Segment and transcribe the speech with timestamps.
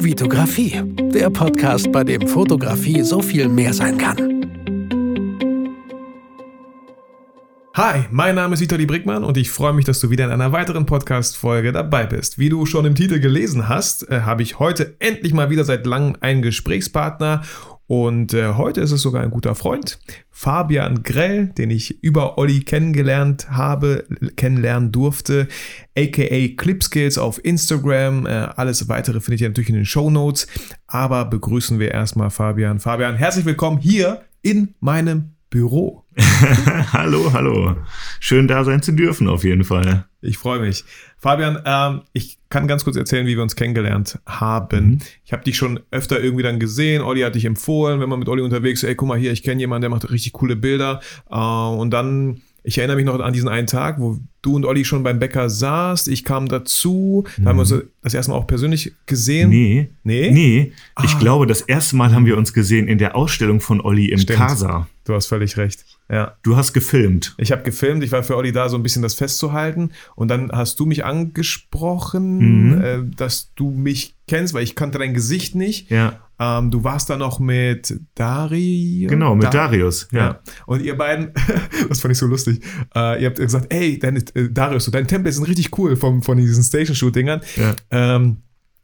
[0.00, 0.80] Vitografie,
[1.12, 4.16] der Podcast, bei dem Fotografie so viel mehr sein kann.
[7.74, 10.52] Hi, mein Name ist Vitali Brickmann und ich freue mich, dass du wieder in einer
[10.52, 12.38] weiteren Podcast-Folge dabei bist.
[12.38, 15.84] Wie du schon im Titel gelesen hast, äh, habe ich heute endlich mal wieder seit
[15.84, 17.42] langem einen Gesprächspartner
[17.88, 19.98] und äh, heute ist es sogar ein guter Freund,
[20.30, 24.04] Fabian Grell, den ich über Olli kennengelernt habe,
[24.36, 25.48] kennenlernen durfte,
[25.96, 28.26] aka Clipskills auf Instagram.
[28.26, 30.46] Äh, alles weitere findet ihr natürlich in den Show Notes.
[30.86, 32.78] Aber begrüßen wir erstmal Fabian.
[32.78, 36.04] Fabian, herzlich willkommen hier in meinem Büro.
[36.92, 37.76] hallo, hallo.
[38.20, 40.06] Schön da sein zu dürfen, auf jeden Fall.
[40.20, 40.84] Ich freue mich.
[41.16, 44.84] Fabian, ähm, ich kann ganz kurz erzählen, wie wir uns kennengelernt haben.
[44.84, 44.98] Mhm.
[45.24, 47.02] Ich habe dich schon öfter irgendwie dann gesehen.
[47.02, 49.42] Olli hat dich empfohlen, wenn man mit Olli unterwegs ist, ey, guck mal hier, ich
[49.42, 51.00] kenne jemanden, der macht richtig coole Bilder.
[51.30, 54.84] Äh, und dann ich erinnere mich noch an diesen einen Tag, wo du und Olli
[54.84, 56.08] schon beim Bäcker saßt.
[56.08, 57.24] Ich kam dazu.
[57.36, 57.48] Da mhm.
[57.48, 57.82] haben wir uns mhm.
[58.02, 59.50] das erste Mal auch persönlich gesehen.
[59.50, 59.90] Nee.
[60.02, 60.30] Nee?
[60.30, 60.72] Nee.
[60.94, 61.02] Ah.
[61.04, 64.18] Ich glaube, das erste Mal haben wir uns gesehen in der Ausstellung von Olli im
[64.18, 64.38] Stimmt.
[64.38, 64.88] Casa.
[65.04, 65.84] Du hast völlig recht.
[66.10, 66.36] Ja.
[66.42, 67.34] Du hast gefilmt.
[67.38, 68.02] Ich habe gefilmt.
[68.04, 69.92] Ich war für Olli da, so ein bisschen das festzuhalten.
[70.14, 72.82] Und dann hast du mich angesprochen, mhm.
[72.82, 75.90] äh, dass du mich kennst, weil ich kannte dein Gesicht nicht.
[75.90, 76.20] Ja.
[76.38, 79.10] Ähm, du warst da noch mit Darius.
[79.10, 80.18] Genau, mit da Darius, ja.
[80.18, 80.40] ja.
[80.66, 81.32] Und ihr beiden,
[81.88, 82.62] das fand ich so lustig,
[82.94, 86.38] äh, ihr habt gesagt, ey, deine, äh, Darius, deine Templates sind richtig cool vom, von
[86.38, 87.40] diesen Station-Shoot-Dingern.
[87.56, 87.74] Ja.
[87.90, 88.38] Ähm,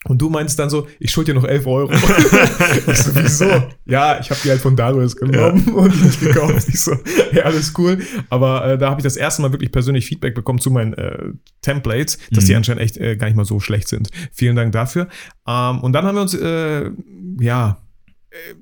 [0.05, 1.93] und du meinst dann so, ich schuld dir noch 11 Euro.
[2.87, 3.47] ich so, wieso?
[3.87, 5.73] Ja, ich habe die halt von Darius genommen ja.
[5.73, 6.69] und nicht gekauft.
[6.69, 6.93] Ich so,
[7.33, 7.99] ja, alles cool.
[8.29, 11.31] Aber äh, da habe ich das erste Mal wirklich persönlich Feedback bekommen zu meinen äh,
[11.63, 12.49] Templates, dass mhm.
[12.49, 14.11] die anscheinend echt äh, gar nicht mal so schlecht sind.
[14.33, 15.09] Vielen Dank dafür.
[15.49, 16.91] Ähm, und dann haben wir uns, äh,
[17.41, 17.79] ja,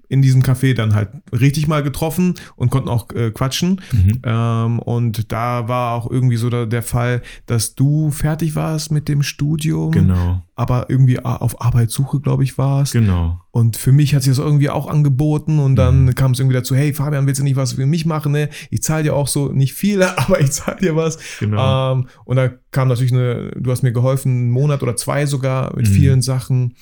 [0.08, 3.80] in diesem Café dann halt richtig mal getroffen und konnten auch äh, quatschen.
[3.92, 4.22] Mhm.
[4.24, 9.08] Ähm, und da war auch irgendwie so der, der, Fall, dass du fertig warst mit
[9.08, 9.92] dem Studium.
[9.92, 10.42] Genau.
[10.54, 12.92] Aber irgendwie auf Arbeitssuche, glaube ich, warst.
[12.92, 13.40] Genau.
[13.50, 16.14] Und für mich hat sich das irgendwie auch angeboten und dann mhm.
[16.14, 18.32] kam es irgendwie dazu, hey Fabian, willst du nicht was für mich machen?
[18.32, 18.50] Ne?
[18.70, 21.18] Ich zahle dir auch so nicht viel, aber ich zahle dir was.
[21.40, 21.92] Genau.
[21.92, 25.74] Ähm, und da kam natürlich eine, du hast mir geholfen, einen Monat oder zwei sogar
[25.76, 25.92] mit mhm.
[25.92, 26.74] vielen Sachen.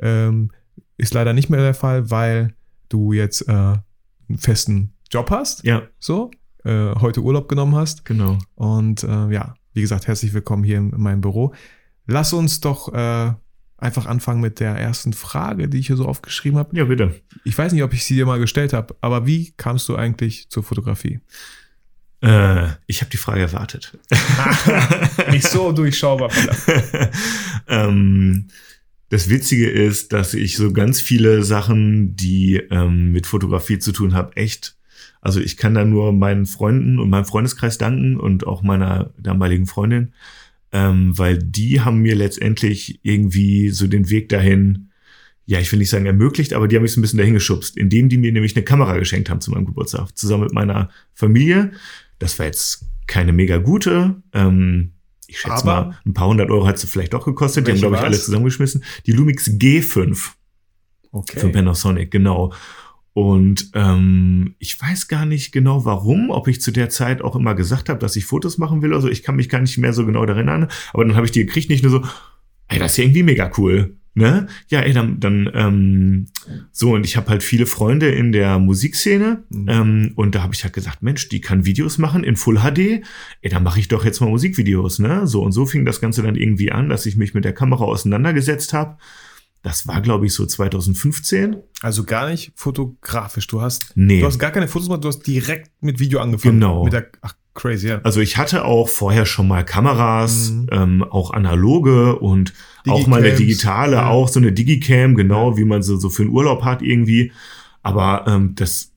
[0.00, 0.50] Ähm,
[1.00, 2.54] ist leider nicht mehr der Fall, weil
[2.88, 5.64] du jetzt äh, einen festen Job hast.
[5.64, 5.82] Ja.
[5.98, 6.30] So.
[6.64, 8.04] Äh, heute Urlaub genommen hast.
[8.04, 8.38] Genau.
[8.54, 11.54] Und äh, ja, wie gesagt, herzlich willkommen hier in, in meinem Büro.
[12.06, 13.32] Lass uns doch äh,
[13.78, 16.76] einfach anfangen mit der ersten Frage, die ich hier so aufgeschrieben habe.
[16.76, 17.14] Ja, bitte.
[17.44, 20.50] Ich weiß nicht, ob ich sie dir mal gestellt habe, aber wie kamst du eigentlich
[20.50, 21.20] zur Fotografie?
[22.20, 23.98] Äh, ich habe die Frage erwartet.
[25.30, 26.30] nicht so durchschaubar.
[27.68, 28.48] ähm,
[29.10, 34.14] das Witzige ist, dass ich so ganz viele Sachen, die ähm, mit Fotografie zu tun
[34.14, 34.76] haben, echt,
[35.20, 39.66] also ich kann da nur meinen Freunden und meinem Freundeskreis danken und auch meiner damaligen
[39.66, 40.12] Freundin,
[40.70, 44.90] ähm, weil die haben mir letztendlich irgendwie so den Weg dahin,
[45.44, 47.76] ja, ich will nicht sagen ermöglicht, aber die haben mich so ein bisschen dahin geschubst,
[47.76, 51.72] indem die mir nämlich eine Kamera geschenkt haben zu meinem Geburtstag, zusammen mit meiner Familie.
[52.20, 54.92] Das war jetzt keine mega gute, ähm,
[55.30, 57.66] ich schätze Aber mal, ein paar hundert Euro hat sie vielleicht doch gekostet.
[57.66, 58.84] Die haben, glaube ich, alle zusammengeschmissen.
[59.06, 60.32] Die Lumix G5.
[61.12, 61.40] Okay.
[61.40, 62.52] Für Panasonic, genau.
[63.12, 67.54] Und ähm, ich weiß gar nicht genau warum, ob ich zu der Zeit auch immer
[67.54, 68.94] gesagt habe, dass ich Fotos machen will.
[68.94, 70.70] Also ich kann mich gar nicht mehr so genau daran erinnern.
[70.92, 72.04] Aber dann habe ich die gekriegt, nicht nur so,
[72.68, 73.96] ey, das ist ja irgendwie mega cool.
[74.12, 74.48] Ne?
[74.68, 76.26] Ja, ey, dann, dann ähm,
[76.72, 79.68] so, und ich habe halt viele Freunde in der Musikszene mhm.
[79.68, 83.04] ähm, und da habe ich halt gesagt, Mensch, die kann Videos machen in Full HD,
[83.40, 85.28] ey, dann mache ich doch jetzt mal Musikvideos, ne?
[85.28, 87.84] So und so fing das Ganze dann irgendwie an, dass ich mich mit der Kamera
[87.84, 88.98] auseinandergesetzt habe.
[89.62, 91.56] Das war, glaube ich, so 2015.
[91.82, 93.46] Also gar nicht fotografisch.
[93.46, 94.20] Du hast, nee.
[94.20, 96.60] du hast gar keine Fotos gemacht, du hast direkt mit Video angefangen.
[96.60, 96.84] Genau.
[96.84, 98.00] Mit der, ach, crazy, ja.
[98.02, 100.66] Also ich hatte auch vorher schon mal Kameras, mhm.
[100.72, 102.54] ähm, auch analoge und
[102.86, 104.08] auch mal eine digitale, ja.
[104.08, 105.56] auch so eine Digicam, genau, ja.
[105.58, 107.32] wie man so, so für einen Urlaub hat irgendwie.
[107.82, 108.92] Aber ähm, das,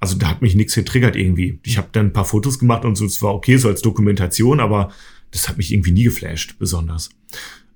[0.00, 1.60] also da hat mich nichts getriggert irgendwie.
[1.64, 4.60] Ich habe dann ein paar Fotos gemacht und so, es war okay, so als Dokumentation,
[4.60, 4.90] aber
[5.30, 7.10] das hat mich irgendwie nie geflasht, besonders.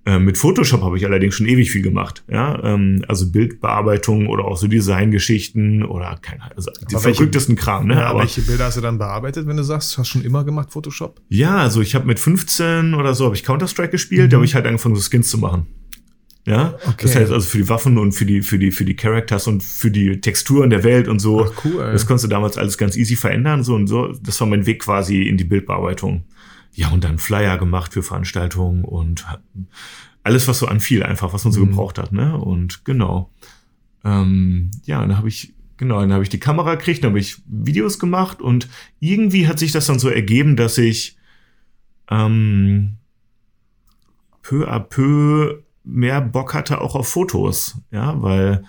[0.07, 2.25] Ähm, mit Photoshop habe ich allerdings schon ewig viel gemacht.
[2.31, 7.55] Ja, ähm, also Bildbearbeitung oder auch so Designgeschichten oder keine Ahnung, also die welche, verrücktesten
[7.55, 7.87] Kram.
[7.87, 7.95] Ne?
[7.95, 10.45] Ja, aber welche Bilder hast du dann bearbeitet, wenn du sagst, hast du schon immer
[10.45, 11.21] gemacht Photoshop?
[11.29, 14.27] Ja, also ich habe mit 15 oder so habe ich Counter Strike gespielt.
[14.27, 14.31] Mhm.
[14.31, 15.67] Da habe ich halt angefangen, so Skins zu machen.
[16.47, 16.95] Ja, okay.
[17.03, 19.63] das heißt also für die Waffen und für die für die für die Characters und
[19.63, 21.45] für die Texturen der Welt und so.
[21.45, 21.91] Ach, cool.
[21.93, 24.13] Das konntest du damals alles ganz easy verändern so und so.
[24.23, 26.25] Das war mein Weg quasi in die Bildbearbeitung.
[26.81, 29.27] Ja, und dann Flyer gemacht für Veranstaltungen und
[30.23, 31.67] alles, was so anfiel, einfach, was man so mhm.
[31.73, 32.39] gebraucht hat, ne?
[32.39, 33.31] Und genau.
[34.03, 37.43] Ähm, ja, dann habe ich, genau, dann habe ich die Kamera gekriegt, dann habe ich
[37.45, 38.67] Videos gemacht und
[38.99, 41.19] irgendwie hat sich das dann so ergeben, dass ich
[42.09, 42.97] ähm,
[44.41, 48.65] peu à peu mehr Bock hatte auch auf Fotos, ja, weil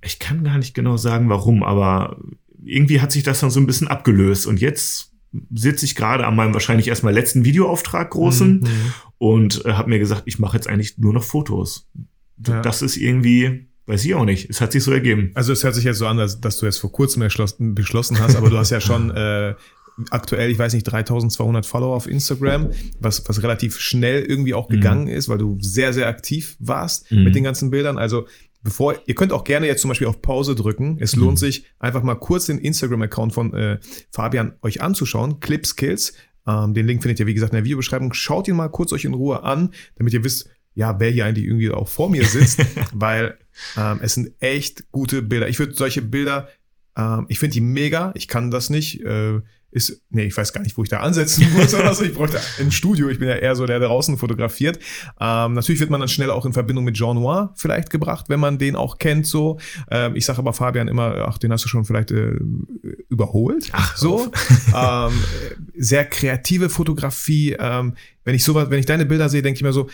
[0.00, 2.16] ich kann gar nicht genau sagen, warum, aber
[2.64, 5.12] irgendwie hat sich das dann so ein bisschen abgelöst und jetzt
[5.54, 8.92] sitze ich gerade an meinem wahrscheinlich erstmal letzten Videoauftrag großen mhm.
[9.18, 11.88] und äh, habe mir gesagt, ich mache jetzt eigentlich nur noch Fotos.
[12.46, 12.60] Ja.
[12.60, 15.30] Das ist irgendwie, weiß ich auch nicht, es hat sich so ergeben.
[15.34, 17.26] Also es hört sich jetzt so an, dass, dass du jetzt vor kurzem
[17.74, 19.54] beschlossen hast, aber du hast ja schon äh,
[20.10, 24.74] aktuell, ich weiß nicht, 3200 Follower auf Instagram, was, was relativ schnell irgendwie auch mhm.
[24.74, 25.10] gegangen mhm.
[25.10, 27.24] ist, weil du sehr, sehr aktiv warst mhm.
[27.24, 27.98] mit den ganzen Bildern.
[27.98, 28.26] Also
[28.66, 30.98] bevor, ihr könnt auch gerne jetzt zum Beispiel auf Pause drücken.
[31.00, 31.22] Es mhm.
[31.22, 33.78] lohnt sich einfach mal kurz den Instagram-Account von äh,
[34.10, 35.38] Fabian euch anzuschauen.
[35.38, 36.14] Clipskills.
[36.48, 38.12] Ähm, den Link findet ihr, wie gesagt, in der Videobeschreibung.
[38.12, 41.46] Schaut ihn mal kurz euch in Ruhe an, damit ihr wisst, ja, wer hier eigentlich
[41.46, 42.60] irgendwie auch vor mir sitzt,
[42.92, 43.38] weil
[43.76, 45.48] ähm, es sind echt gute Bilder.
[45.48, 46.48] Ich würde solche Bilder,
[46.96, 48.10] ähm, ich finde die mega.
[48.16, 49.00] Ich kann das nicht.
[49.02, 52.04] Äh, ist, nee, ich weiß gar nicht, wo ich da ansetzen muss oder so.
[52.04, 53.08] Ich bräuchte ein Studio.
[53.08, 54.78] Ich bin ja eher so der, der draußen fotografiert.
[55.20, 58.40] Ähm, natürlich wird man dann schnell auch in Verbindung mit Jean Noir vielleicht gebracht, wenn
[58.40, 59.58] man den auch kennt, so.
[59.90, 62.38] Ähm, ich sage aber Fabian immer, ach, den hast du schon vielleicht äh,
[63.08, 63.68] überholt.
[63.72, 64.30] Ach, so.
[64.74, 65.12] ähm,
[65.76, 67.56] sehr kreative Fotografie.
[67.58, 69.88] Ähm, wenn ich sowas, wenn ich deine Bilder sehe, denke ich mir so,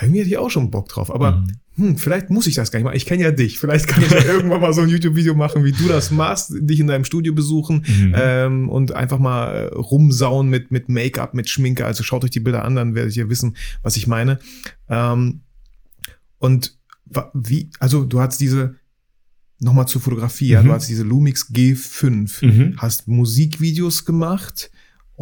[0.00, 1.12] irgendwie hätte ich auch schon Bock drauf.
[1.12, 1.46] Aber mhm
[1.76, 2.96] hm, vielleicht muss ich das gar nicht mal.
[2.96, 3.58] Ich kenne ja dich.
[3.58, 6.80] Vielleicht kann ich ja irgendwann mal so ein YouTube-Video machen, wie du das machst, dich
[6.80, 8.14] in deinem Studio besuchen mhm.
[8.16, 11.86] ähm, und einfach mal äh, rumsauen mit, mit Make-up, mit Schminke.
[11.86, 14.38] Also schaut euch die Bilder an, dann werdet ihr wissen, was ich meine.
[14.88, 15.40] Ähm,
[16.38, 16.76] und
[17.32, 18.74] wie, also du hast diese,
[19.58, 20.52] nochmal zur Fotografie, mhm.
[20.52, 22.74] ja, du hast diese Lumix G5, mhm.
[22.76, 24.70] hast Musikvideos gemacht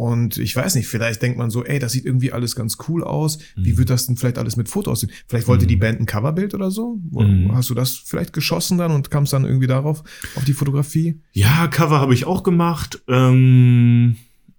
[0.01, 3.03] und ich weiß nicht, vielleicht denkt man so, ey, das sieht irgendwie alles ganz cool
[3.03, 3.37] aus.
[3.55, 3.77] Wie mhm.
[3.77, 5.11] wird das denn vielleicht alles mit Fotos aussehen?
[5.27, 5.69] Vielleicht wollte mhm.
[5.69, 6.99] die Band ein Coverbild oder so?
[7.11, 7.51] Mhm.
[7.53, 10.03] Hast du das vielleicht geschossen dann und kamst dann irgendwie darauf,
[10.35, 11.21] auf die Fotografie?
[11.33, 13.03] Ja, Cover habe ich auch gemacht.
[13.07, 14.15] Ähm,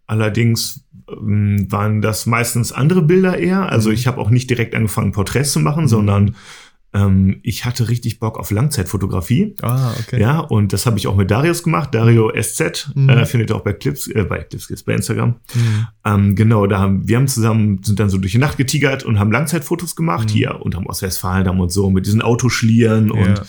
[0.06, 3.68] allerdings ähm, waren das meistens andere Bilder eher.
[3.68, 3.96] Also mhm.
[3.96, 5.88] ich habe auch nicht direkt angefangen, Porträts zu machen, mhm.
[5.88, 6.36] sondern
[6.94, 9.54] ähm, ich hatte richtig Bock auf Langzeitfotografie.
[9.62, 10.20] Ah, okay.
[10.20, 11.94] Ja, und das habe ich auch mit Darius gemacht.
[11.94, 13.08] Dario SZ mhm.
[13.08, 15.36] äh, findet ihr auch bei Clips, äh, bei Clips, bei Instagram.
[15.54, 15.86] Mhm.
[16.04, 19.18] Ähm, genau, da haben wir haben zusammen sind dann so durch die Nacht getigert und
[19.18, 20.32] haben Langzeitfotos gemacht mhm.
[20.32, 23.14] hier unterm Ostwestfalen und so mit diesen Autoschlieren ja.
[23.14, 23.42] und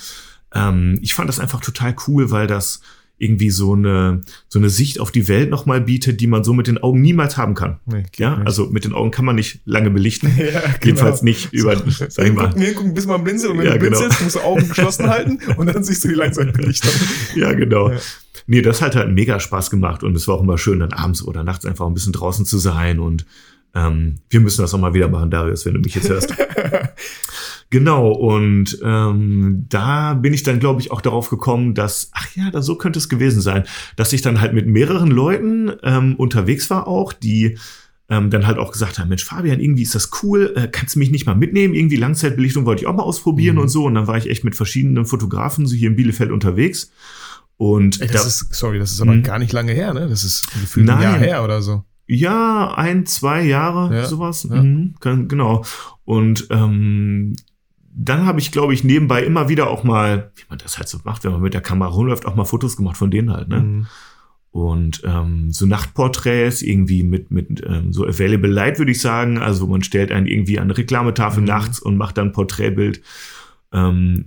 [0.56, 2.82] ähm, ich fand das einfach total cool, weil das
[3.18, 6.68] irgendwie so eine, so eine Sicht auf die Welt nochmal bietet, die man so mit
[6.68, 7.80] den Augen niemals haben kann.
[7.86, 8.48] Nee, ja, nicht.
[8.48, 10.32] also mit den Augen kann man nicht lange belichten.
[10.44, 10.78] Ja, genau.
[10.84, 12.48] Jedenfalls nicht über, so, sag ich mal.
[12.48, 14.24] Gucken, hingucken, bis man blinzelt und wenn ja, du blinzelst, genau.
[14.24, 16.92] musst du Augen geschlossen halten und dann siehst du die Langzeitbelichtung.
[17.36, 17.92] Ja, genau.
[17.92, 17.98] Ja.
[18.48, 21.24] Nee, das hat halt mega Spaß gemacht und es war auch immer schön, dann abends
[21.24, 23.26] oder nachts einfach ein bisschen draußen zu sein und
[23.74, 26.34] ähm, wir müssen das auch mal wieder machen, Darius, wenn du mich jetzt hörst.
[27.74, 32.52] Genau, und ähm, da bin ich dann, glaube ich, auch darauf gekommen, dass, ach ja,
[32.52, 33.64] da, so könnte es gewesen sein,
[33.96, 37.58] dass ich dann halt mit mehreren Leuten ähm, unterwegs war auch, die
[38.10, 41.00] ähm, dann halt auch gesagt haben, Mensch, Fabian, irgendwie ist das cool, äh, kannst du
[41.00, 41.74] mich nicht mal mitnehmen?
[41.74, 43.64] Irgendwie Langzeitbelichtung wollte ich auch mal ausprobieren mhm.
[43.64, 43.86] und so.
[43.86, 46.92] Und dann war ich echt mit verschiedenen Fotografen so hier in Bielefeld unterwegs.
[47.58, 49.22] Und Ey, das da, ist, sorry, das ist aber mh.
[49.22, 50.08] gar nicht lange her, ne?
[50.08, 51.84] Das ist gefühlt ein Jahr her oder so.
[52.06, 54.46] Ja, ein, zwei Jahre, ja, sowas.
[54.48, 54.62] Ja.
[54.62, 55.66] Mhm, genau.
[56.06, 57.34] Und ähm,
[57.96, 61.00] dann habe ich, glaube ich, nebenbei immer wieder auch mal, wie man das halt so
[61.04, 63.60] macht, wenn man mit der Kamera rumläuft, auch mal Fotos gemacht von denen halt, ne?
[63.60, 63.88] Mhm.
[64.52, 69.40] Und ähm, so Nachtporträts irgendwie mit, mit ähm, so Available Light, würde ich sagen.
[69.40, 71.48] Also man stellt einen irgendwie an eine Reklametafel mhm.
[71.48, 73.02] nachts und macht dann ein Porträtbild.
[73.72, 74.26] Ähm,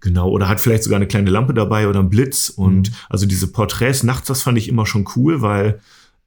[0.00, 2.50] genau, oder hat vielleicht sogar eine kleine Lampe dabei oder einen Blitz.
[2.50, 2.94] Und mhm.
[3.08, 5.80] also diese Porträts nachts, das fand ich immer schon cool, weil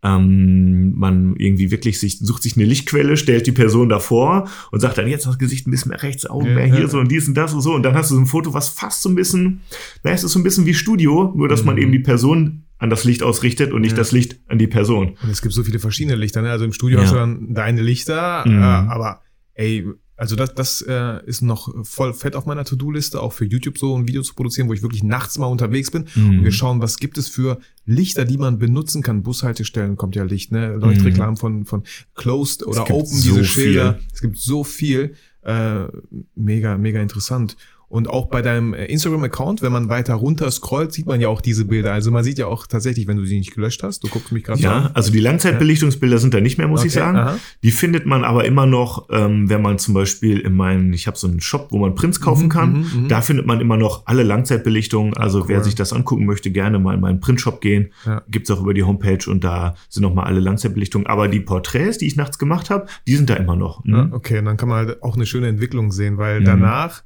[0.06, 5.00] ähm, man irgendwie wirklich sich, sucht sich eine Lichtquelle, stellt die Person davor und sagt
[5.00, 7.34] dann jetzt das Gesicht ein bisschen mehr rechts, Augen mehr hier so und dies und
[7.34, 7.74] das und so.
[7.74, 9.62] Und dann hast du so ein Foto, was fast so ein bisschen,
[10.04, 11.68] na, es ist so ein bisschen wie Studio, nur dass mhm.
[11.68, 13.98] man eben die Person an das Licht ausrichtet und nicht ja.
[13.98, 15.18] das Licht an die Person.
[15.24, 16.52] Und es gibt so viele verschiedene Lichter, ne?
[16.52, 17.04] Also im Studio ja.
[17.04, 18.60] hast du dann deine Lichter, mhm.
[18.60, 19.22] äh, aber
[19.54, 19.86] ey,
[20.18, 23.98] also das, das äh, ist noch voll fett auf meiner To-Do-Liste, auch für YouTube so
[23.98, 26.40] ein Video zu produzieren, wo ich wirklich nachts mal unterwegs bin mhm.
[26.40, 29.24] und wir schauen, was gibt es für Lichter, die man benutzen kann.
[29.24, 30.76] Bushaltestellen kommt ja Licht, ne?
[30.76, 31.38] Leuchtreklamen mhm.
[31.38, 31.84] von, von
[32.16, 33.94] Closed oder Open, so diese Schilder.
[33.96, 34.04] Viel.
[34.14, 35.16] Es gibt so viel.
[35.42, 35.86] Äh,
[36.34, 37.56] mega, mega interessant.
[37.88, 41.42] Und auch bei deinem äh, Instagram-Account, wenn man weiter runter scrollt, sieht man ja auch
[41.42, 41.94] diese Bilder.
[41.94, 44.44] Also man sieht ja auch tatsächlich, wenn du sie nicht gelöscht hast, du guckst mich
[44.44, 44.92] gerade Ja, an.
[44.94, 47.18] also die Langzeitbelichtungsbilder sind da nicht mehr, muss okay, ich sagen.
[47.18, 47.38] Aha.
[47.64, 51.18] Die findet man aber immer noch, ähm, wenn man zum Beispiel in meinen, ich habe
[51.18, 52.74] so einen Shop, wo man Prints kaufen mhm, kann.
[52.74, 53.08] Mhm, mhm.
[53.08, 55.16] da findet man immer noch alle Langzeitbelichtungen.
[55.16, 55.50] Also cool.
[55.50, 57.92] wer sich das angucken möchte, gerne mal in meinen Printshop gehen.
[58.06, 58.24] Ja.
[58.30, 61.08] Gibt's auch über die Homepage und da sind noch mal alle Langzeitbelichtungen.
[61.08, 63.84] Aber die Porträts, die ich nachts gemacht habe, die sind da immer noch.
[63.86, 63.94] Mhm.
[63.94, 66.46] Ja, okay, und dann kann man halt auch eine schöne Entwicklung sehen, weil mhm.
[66.46, 67.04] danach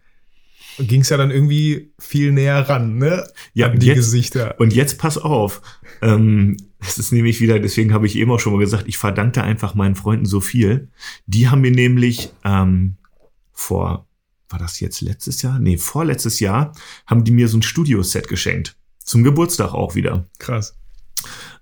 [0.79, 3.27] ging es ja dann irgendwie viel näher ran, ne?
[3.53, 4.55] Ja, An die jetzt, Gesichter.
[4.59, 5.61] Und jetzt pass auf.
[6.01, 9.43] Ähm, es ist nämlich wieder, deswegen habe ich eben auch schon mal gesagt, ich verdankte
[9.43, 10.89] einfach meinen Freunden so viel.
[11.25, 12.97] Die haben mir nämlich ähm,
[13.51, 14.07] vor
[14.49, 15.59] war das jetzt letztes Jahr?
[15.59, 16.73] Nee, vorletztes Jahr
[17.05, 18.75] haben die mir so ein Studioset geschenkt.
[18.97, 20.27] Zum Geburtstag auch wieder.
[20.39, 20.75] Krass.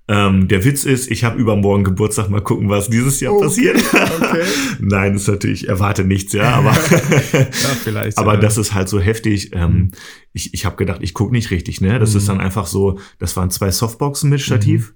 [0.10, 3.78] Ähm, der Witz ist, ich habe übermorgen Geburtstag, mal gucken, was dieses Jahr Okay, passiert.
[3.94, 4.44] okay.
[4.80, 6.72] Nein, ist natürlich, erwarte nichts, ja, aber,
[7.34, 8.40] Ja, aber ja.
[8.40, 9.52] das ist halt so heftig.
[9.54, 9.92] Ähm,
[10.32, 12.00] ich ich habe gedacht, ich gucke nicht richtig, ne?
[12.00, 12.18] Das Mhm.
[12.20, 14.94] ist dann einfach so, das waren zwei Softboxen mit Stativ.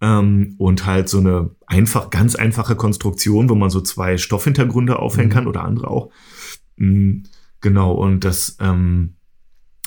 [0.00, 5.28] Ähm, und halt so eine einfach, ganz einfache Konstruktion, wo man so zwei Stoffhintergründe aufhängen
[5.28, 5.32] Mhm.
[5.32, 6.10] kann oder andere auch.
[6.76, 7.22] Mm,
[7.60, 9.14] Genau, und das ähm,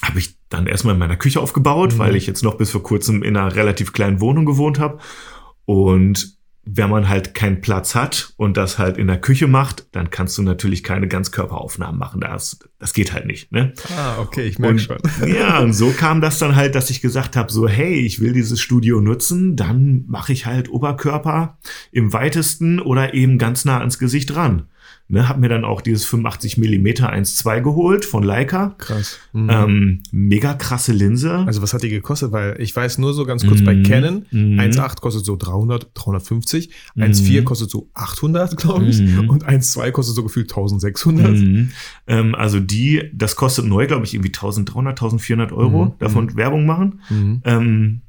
[0.01, 1.97] habe ich dann erstmal in meiner Küche aufgebaut, Mhm.
[2.00, 5.00] weil ich jetzt noch bis vor kurzem in einer relativ kleinen Wohnung gewohnt habe.
[5.65, 6.35] Und
[6.67, 10.35] wenn man halt keinen Platz hat und das halt in der Küche macht, dann kannst
[10.39, 12.21] du natürlich keine Ganzkörperaufnahmen machen.
[12.21, 13.51] Das, das geht halt nicht.
[13.51, 13.74] Ne?
[13.95, 14.97] Ah, okay, ich merke Und, schon.
[15.27, 18.33] ja, und so kam das dann halt, dass ich gesagt habe, so, hey, ich will
[18.33, 21.59] dieses Studio nutzen, dann mache ich halt Oberkörper
[21.91, 24.67] im weitesten oder eben ganz nah ans Gesicht ran.
[25.07, 28.74] Ne, hab mir dann auch dieses 85 mm 1.2 geholt von Leica.
[28.79, 29.19] Krass.
[29.33, 29.50] Mhm.
[29.51, 31.31] Ähm, mega krasse Linse.
[31.45, 32.31] Also was hat die gekostet?
[32.31, 33.83] Weil ich weiß nur so ganz kurz bei Mhm.
[33.83, 34.59] Canon, Mhm.
[34.59, 37.45] 1.8 kostet so 300, 350, 1.4 Mhm.
[37.45, 39.29] kostet so 800, glaube ich, Mhm.
[39.29, 41.33] und 1.2 kostet so gefühlt 1600.
[41.38, 41.71] Mhm.
[42.07, 45.85] Ähm, also die, das kostet neu, glaube ich, irgendwie 1300, 1400 Euro.
[45.85, 45.91] Mhm.
[46.00, 47.01] Davon Werbung machen.
[47.43, 48.01] Ähm,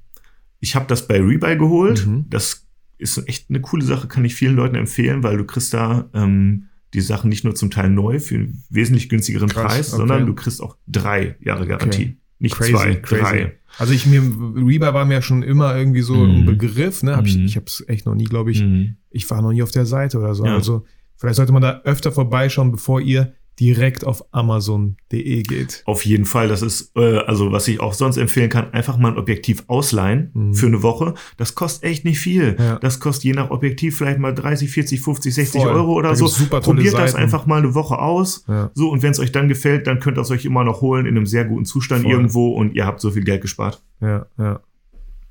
[0.60, 2.08] ich habe das bei Rebuy geholt.
[2.30, 6.08] Das ist echt eine coole Sache, kann ich vielen Leuten empfehlen, weil du kriegst da
[6.14, 9.98] ähm, die Sachen nicht nur zum Teil neu für einen wesentlich günstigeren Krass, Preis, okay.
[9.98, 12.02] sondern du kriegst auch drei Jahre Garantie.
[12.02, 12.16] Okay.
[12.38, 13.22] Nicht Crazy, zwei, crazy.
[13.22, 13.52] drei.
[13.78, 16.30] Also ich mir Rebuy war mir schon immer irgendwie so Mhm.
[16.40, 17.16] ein Begriff, ne?
[17.16, 17.44] Hab ich Mhm.
[17.46, 18.62] ich habe es echt noch nie, glaube ich.
[18.62, 18.96] Mhm.
[19.10, 20.44] Ich war noch nie auf der Seite oder so.
[20.44, 20.54] Ja.
[20.54, 20.84] Also
[21.16, 25.82] vielleicht sollte man da öfter vorbeischauen, bevor ihr direkt auf Amazon.de geht.
[25.86, 29.12] Auf jeden Fall, das ist, äh, also was ich auch sonst empfehlen kann, einfach mal
[29.12, 30.54] ein Objektiv ausleihen Mhm.
[30.54, 31.14] für eine Woche.
[31.38, 32.56] Das kostet echt nicht viel.
[32.58, 32.78] Ja.
[32.78, 35.72] Das kostet je nach Objektiv vielleicht mal 30, 40, 50, 60 Voll.
[35.72, 36.26] Euro oder Da so.
[36.60, 37.22] Probiert das Seiten.
[37.22, 38.44] einfach mal eine Woche aus.
[38.46, 38.70] Ja.
[38.74, 41.06] So, und wenn es euch dann gefällt, dann könnt ihr es euch immer noch holen
[41.06, 42.12] in einem sehr guten Zustand Voll.
[42.12, 43.82] irgendwo und ihr habt so viel Geld gespart.
[44.02, 44.60] Ja, ja.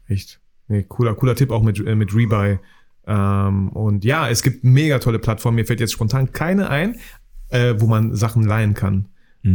[0.08, 0.40] Echt.
[0.68, 2.58] Nee, cooler, cooler Tipp auch mit, äh, mit Rebuy.
[3.08, 5.56] Ähm, und ja, es gibt mega tolle Plattformen.
[5.58, 6.96] Mir fällt jetzt spontan keine ein,
[7.50, 9.08] äh, wo man Sachen leihen kann.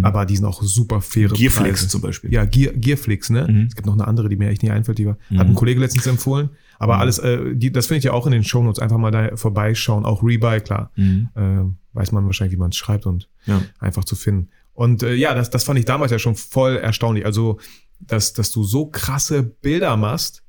[0.02, 1.34] Aber die sind auch super faire Mhm.
[1.34, 1.88] Gearflix Preise.
[1.88, 2.32] zum Beispiel.
[2.32, 3.48] Ja, Gear, Gearflix, ne?
[3.50, 3.66] Mhm.
[3.66, 5.38] Es gibt noch eine andere, die mir echt nicht einfällt, die war, Mhm.
[5.40, 6.50] hat ein Kollege letztens empfohlen.
[6.78, 8.78] Aber alles, äh, die, das finde ich ja auch in den Shownotes.
[8.80, 10.04] Einfach mal da vorbeischauen.
[10.04, 10.92] Auch Rebuy, klar.
[10.94, 11.28] Mhm.
[11.34, 11.64] Äh,
[11.96, 13.62] weiß man wahrscheinlich, wie man es schreibt und Ja.
[13.80, 14.50] einfach zu finden.
[14.74, 17.26] Und äh, ja, das, das fand ich damals ja schon voll erstaunlich.
[17.26, 17.58] Also,
[17.98, 20.44] dass, dass du so krasse Bilder machst,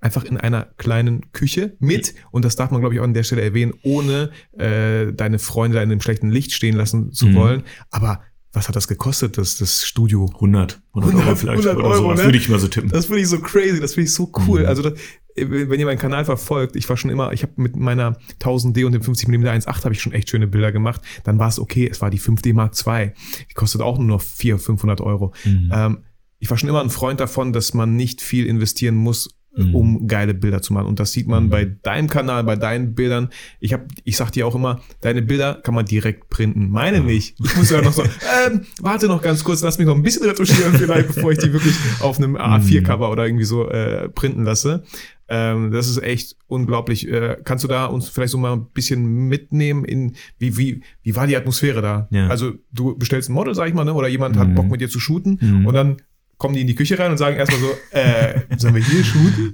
[0.00, 3.22] einfach in einer kleinen Küche mit, und das darf man, glaube ich, auch an der
[3.24, 7.34] Stelle erwähnen, ohne äh, deine Freunde da in einem schlechten Licht stehen lassen zu Mhm.
[7.34, 7.62] wollen.
[7.90, 8.20] Aber
[8.52, 10.30] was hat das gekostet, das, das Studio?
[10.34, 12.24] 100, 100 Euro 100 vielleicht 100 oder Euro, sowas, ne?
[12.26, 12.88] würde ich mal so tippen.
[12.90, 14.60] Das finde ich so crazy, das finde ich so cool.
[14.62, 14.66] Mhm.
[14.66, 14.94] Also, das,
[15.36, 18.92] wenn ihr meinen Kanal verfolgt, ich war schon immer, ich habe mit meiner 1000D und
[18.92, 21.02] dem 50mm 1.8 habe ich schon echt schöne Bilder gemacht.
[21.24, 23.12] Dann war es okay, es war die 5D Mark II.
[23.50, 25.34] Die kostet auch nur noch 400, 500 Euro.
[25.44, 25.70] Mhm.
[25.74, 25.98] Ähm,
[26.38, 29.74] ich war schon immer ein Freund davon, dass man nicht viel investieren muss, Mhm.
[29.74, 30.86] um geile Bilder zu machen.
[30.86, 31.50] Und das sieht man Mhm.
[31.50, 33.30] bei deinem Kanal, bei deinen Bildern.
[33.58, 36.68] Ich hab, ich sag dir auch immer, deine Bilder kann man direkt printen.
[36.68, 37.36] Meine nicht.
[37.42, 38.02] Ich muss ja noch so,
[38.46, 41.52] ähm, warte noch ganz kurz, lass mich noch ein bisschen retuschieren vielleicht, bevor ich die
[41.52, 44.84] wirklich auf einem A4-Cover oder irgendwie so äh, printen lasse.
[45.28, 47.08] Ähm, das ist echt unglaublich.
[47.08, 51.16] Äh, kannst du da uns vielleicht so mal ein bisschen mitnehmen in, wie, wie, wie
[51.16, 52.06] war die Atmosphäre da?
[52.12, 52.28] Ja.
[52.28, 53.94] Also du bestellst ein Model, sag ich mal, ne?
[53.94, 54.54] oder jemand hat Mhm.
[54.54, 55.66] Bock mit dir zu shooten Mhm.
[55.66, 55.96] und dann
[56.38, 59.52] kommen die in die Küche rein und sagen erstmal so, äh, sollen wir hier shooten?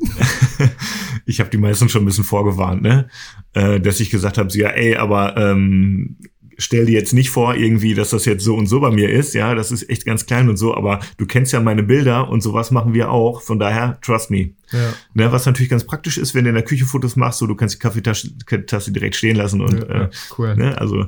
[1.27, 3.09] ich habe die meisten schon ein bisschen vorgewarnt, ne?
[3.53, 6.17] Äh, dass ich gesagt habe, so, ja, ey, aber ähm,
[6.59, 9.35] stell dir jetzt nicht vor, irgendwie, dass das jetzt so und so bei mir ist,
[9.35, 12.43] ja, das ist echt ganz klein und so, aber du kennst ja meine Bilder und
[12.43, 14.51] sowas machen wir auch, von daher, trust me.
[14.71, 14.93] Ja.
[15.15, 17.55] Ne, was natürlich ganz praktisch ist, wenn du in der Küche Fotos machst, so du
[17.55, 18.31] kannst die Kaffeetasse
[18.67, 20.57] Tasse direkt stehen lassen und ja, äh, cool.
[20.57, 20.79] Ne?
[20.79, 21.07] Also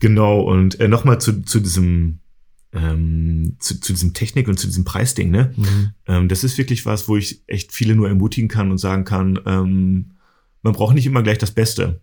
[0.00, 2.18] genau, und äh, nochmal zu, zu diesem
[2.72, 5.52] ähm, zu, zu diesem Technik und zu diesem Preisding, ne?
[5.56, 5.90] Mhm.
[6.06, 9.40] Ähm, das ist wirklich was, wo ich echt viele nur ermutigen kann und sagen kann,
[9.44, 10.12] ähm,
[10.62, 12.00] man braucht nicht immer gleich das Beste.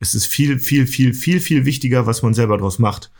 [0.00, 3.10] Es ist viel, viel, viel, viel, viel wichtiger, was man selber draus macht.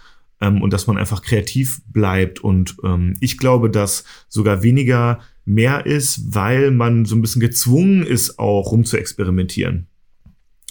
[0.41, 2.41] Ähm, und dass man einfach kreativ bleibt.
[2.41, 8.05] Und ähm, ich glaube, dass sogar weniger mehr ist, weil man so ein bisschen gezwungen
[8.05, 9.87] ist, auch rum zu experimentieren.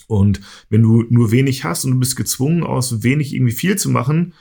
[0.07, 3.89] Und wenn du nur wenig hast und du bist gezwungen, aus wenig irgendwie viel zu
[3.89, 4.33] machen,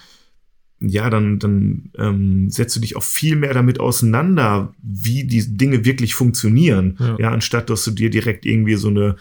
[0.80, 5.84] ja, dann, dann ähm, setzt du dich auch viel mehr damit auseinander, wie die Dinge
[5.84, 6.96] wirklich funktionieren.
[7.00, 7.16] Ja.
[7.18, 9.16] Ja, anstatt dass du dir direkt irgendwie so eine,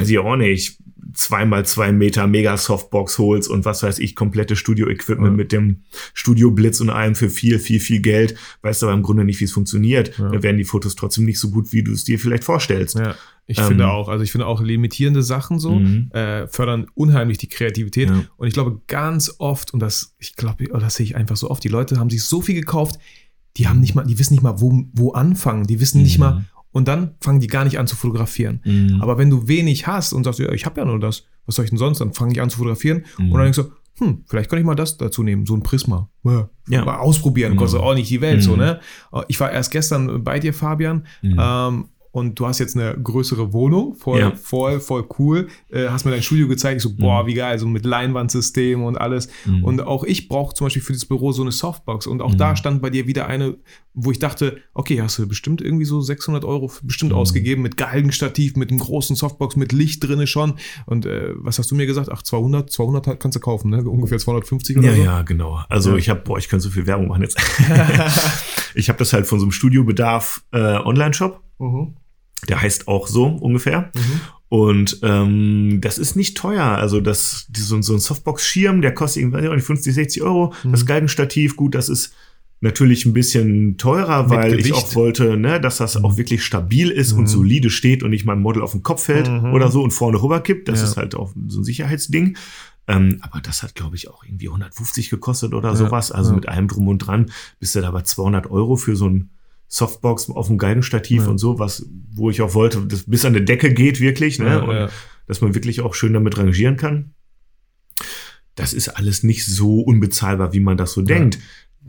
[0.00, 0.78] weiß ich auch nicht,
[1.14, 5.36] zweimal zwei Meter Mega Softbox holst und was weiß ich, komplette Studio-Equipment Ja.
[5.36, 5.82] mit dem
[6.12, 9.52] Studio-Blitz und allem für viel, viel, viel Geld, weißt aber im Grunde nicht, wie es
[9.52, 10.18] funktioniert.
[10.18, 10.28] Ja.
[10.30, 12.96] Dann werden die Fotos trotzdem nicht so gut, wie du es dir vielleicht vorstellst.
[12.98, 13.14] Ja,
[13.46, 16.10] ich Ähm, finde auch, also ich finde auch limitierende Sachen so Mhm.
[16.12, 18.08] äh, fördern unheimlich die Kreativität.
[18.08, 18.24] Ja.
[18.36, 21.50] Und ich glaube ganz oft, und das, ich glaube, oh, das sehe ich einfach so
[21.50, 22.98] oft, die Leute haben sich so viel gekauft,
[23.56, 26.24] die haben nicht mal, die wissen nicht mal, wo, wo anfangen, die wissen nicht Mhm.
[26.24, 28.60] mal, und dann fangen die gar nicht an zu fotografieren.
[28.64, 28.98] Mhm.
[29.00, 31.64] Aber wenn du wenig hast und sagst, ja, ich habe ja nur das, was soll
[31.64, 32.00] ich denn sonst?
[32.00, 33.32] Dann fange ich an zu fotografieren Mhm.
[33.32, 36.08] und dann denkst du, hm, vielleicht kann ich mal das dazu nehmen, so ein Prisma.
[36.24, 36.48] Ja.
[36.68, 36.84] Ja.
[36.84, 37.62] Mal ausprobieren, Genau.
[37.62, 38.58] kostet auch nicht die Welt, so, Mhm.
[38.58, 38.80] ne?
[39.28, 41.36] Ich war erst gestern bei dir, Fabian, Mhm.
[41.40, 41.84] ähm,
[42.14, 44.30] und du hast jetzt eine größere Wohnung, voll, Ja.
[44.36, 45.48] voll, voll cool.
[45.68, 48.96] Äh, hast mir dein Studio gezeigt, ich so, boah, wie geil, so mit Leinwandsystem und
[48.96, 49.28] alles.
[49.44, 49.64] Mhm.
[49.64, 52.06] Und auch ich brauche zum Beispiel für dieses Büro so eine Softbox.
[52.06, 52.38] Und auch Mhm.
[52.38, 53.56] da stand bei dir wieder eine,
[53.94, 57.18] wo ich dachte, okay, hast du bestimmt irgendwie so 600 Euro bestimmt Mhm.
[57.18, 60.54] ausgegeben mit Galgenstativ, mit einem großen Softbox, mit Licht drinne schon.
[60.86, 62.10] Und äh, was hast du mir gesagt?
[62.12, 63.82] Ach, 200, 200 hat- kannst du kaufen, ne?
[63.82, 65.02] Ungefähr 250 oder Ja, so.
[65.02, 65.58] ja, genau.
[65.68, 65.96] Also Ja.
[65.96, 67.36] ich habe, boah, ich könnte so viel Werbung machen jetzt.
[68.76, 71.40] ich habe das halt von so einem Studiobedarf äh, Online-Shop.
[71.58, 71.94] Mhm.
[72.48, 73.90] Der heißt auch so ungefähr.
[73.94, 74.20] Mhm.
[74.48, 76.64] Und ähm, das ist nicht teuer.
[76.64, 80.22] Also das, die, so, so ein Softbox-Schirm, der kostet irgendwie weiß ich nicht, 50, 60
[80.22, 80.52] Euro.
[80.62, 80.70] Mhm.
[80.72, 82.12] Das Galgenstativ, gut, das ist
[82.60, 87.12] natürlich ein bisschen teurer, weil ich auch wollte, ne, dass das auch wirklich stabil ist
[87.12, 87.18] Mhm.
[87.20, 89.52] und solide steht und nicht meinem Model auf den Kopf fällt Mhm.
[89.52, 90.68] oder so und vorne rüberkippt.
[90.68, 90.86] Das Ja.
[90.86, 92.36] ist halt auch so ein Sicherheitsding.
[92.86, 96.12] Ähm, aber das hat, glaube ich, auch irgendwie 150 gekostet oder Ja, sowas.
[96.12, 96.36] Also ja.
[96.36, 99.30] mit allem drum und dran bist du da bei 200 Euro für so ein
[99.74, 101.28] Softbox auf dem Galgenstativ Ja.
[101.30, 104.46] und so, was, wo ich auch wollte, das bis an die Decke geht wirklich, ne?
[104.46, 104.88] Ja, und ja.
[105.26, 107.10] dass man wirklich auch schön damit rangieren kann.
[108.54, 111.40] Das ist alles nicht so unbezahlbar, wie man das so denkt.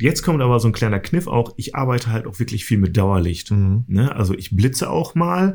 [0.01, 1.53] Jetzt kommt aber so ein kleiner Kniff auch.
[1.57, 3.51] Ich arbeite halt auch wirklich viel mit Dauerlicht.
[3.51, 3.83] Mhm.
[3.87, 4.15] Ne?
[4.15, 5.53] Also ich blitze auch mal.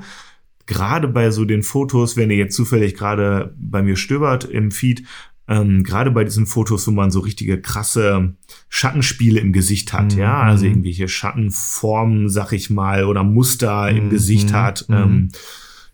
[0.67, 5.03] Gerade bei so den Fotos, wenn ihr jetzt zufällig gerade bei mir stöbert im Feed,
[5.51, 8.35] ähm, gerade bei diesen Fotos, wo man so richtige krasse
[8.69, 10.19] Schattenspiele im Gesicht hat, Mhm.
[10.21, 14.11] ja, also irgendwelche Schattenformen, sag ich mal, oder Muster im Mhm.
[14.11, 14.95] Gesicht hat, Mhm.
[14.97, 15.29] ähm,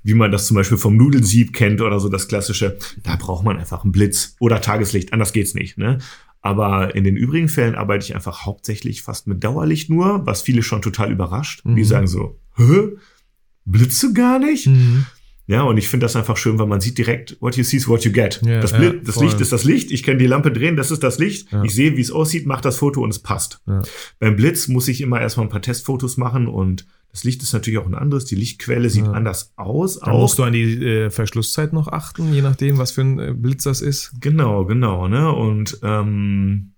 [0.03, 3.57] wie man das zum Beispiel vom Nudelsieb kennt oder so das klassische, da braucht man
[3.59, 5.99] einfach einen Blitz oder Tageslicht, anders geht's nicht, ne?
[6.43, 10.63] Aber in den übrigen Fällen arbeite ich einfach hauptsächlich fast mit Dauerlicht nur, was viele
[10.63, 11.63] schon total überrascht.
[11.65, 11.85] Die Mhm.
[11.85, 12.91] sagen so, hä?
[13.65, 14.69] Blitzt du gar nicht?
[14.69, 15.07] Mhm.
[15.49, 17.87] Ja, und ich finde das einfach schön, weil man sieht direkt, what you see is
[17.87, 18.41] what you get.
[18.45, 19.21] Ja, das ja, das.
[19.21, 21.53] Licht ist das Licht, ich kann die Lampe drehen, das ist das Licht.
[21.53, 21.63] Ja.
[21.63, 23.61] Ich sehe, wie es aussieht, mache das Foto und es passt.
[23.67, 23.83] Ja.
[24.19, 27.79] Beim Blitz muss ich immer erstmal ein paar Testfotos machen und das Licht ist natürlich
[27.79, 28.27] auch ein anderes.
[28.27, 30.01] Die Lichtquelle sieht anders aus.
[30.01, 33.33] Da musst du an die äh, Verschlusszeit noch achten, je nachdem, was für ein äh,
[33.33, 34.13] Blitz das ist.
[34.21, 35.33] Genau, genau, ne?
[35.33, 36.73] Und ähm,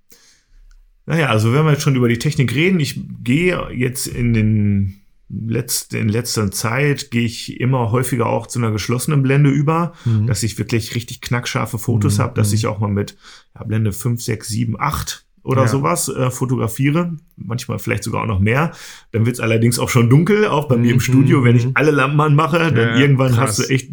[1.07, 4.98] naja, also wenn wir jetzt schon über die Technik reden, ich gehe jetzt in den
[5.31, 10.27] letzt, in letzter Zeit gehe ich immer häufiger auch zu einer geschlossenen Blende über, Mhm.
[10.27, 12.55] dass ich wirklich richtig knackscharfe Fotos Mhm, habe, dass mhm.
[12.55, 13.17] ich auch mal mit
[13.55, 15.69] ja, Blende 5, 6, 7, 8 oder Ja.
[15.69, 17.17] sowas äh, fotografiere.
[17.37, 18.73] Manchmal vielleicht sogar auch noch mehr.
[19.12, 21.67] Dann wird es allerdings auch schon dunkel, auch bei mir im Mhm, Studio, wenn ich
[21.67, 21.73] mhm.
[21.75, 23.59] alle Lampen anmache, dann Ja, irgendwann krass.
[23.59, 23.91] hast du echt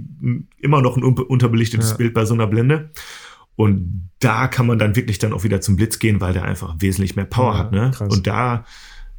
[0.59, 1.97] immer noch ein un unterbelichtetes.
[1.97, 2.91] Bild bei so einer Blende.
[3.57, 6.75] Und da kann man dann wirklich dann auch wieder zum Blitz gehen, weil der einfach
[6.79, 7.71] wesentlich mehr Power hat.
[7.71, 7.91] Ne?
[7.93, 8.13] krass.
[8.13, 8.65] Und da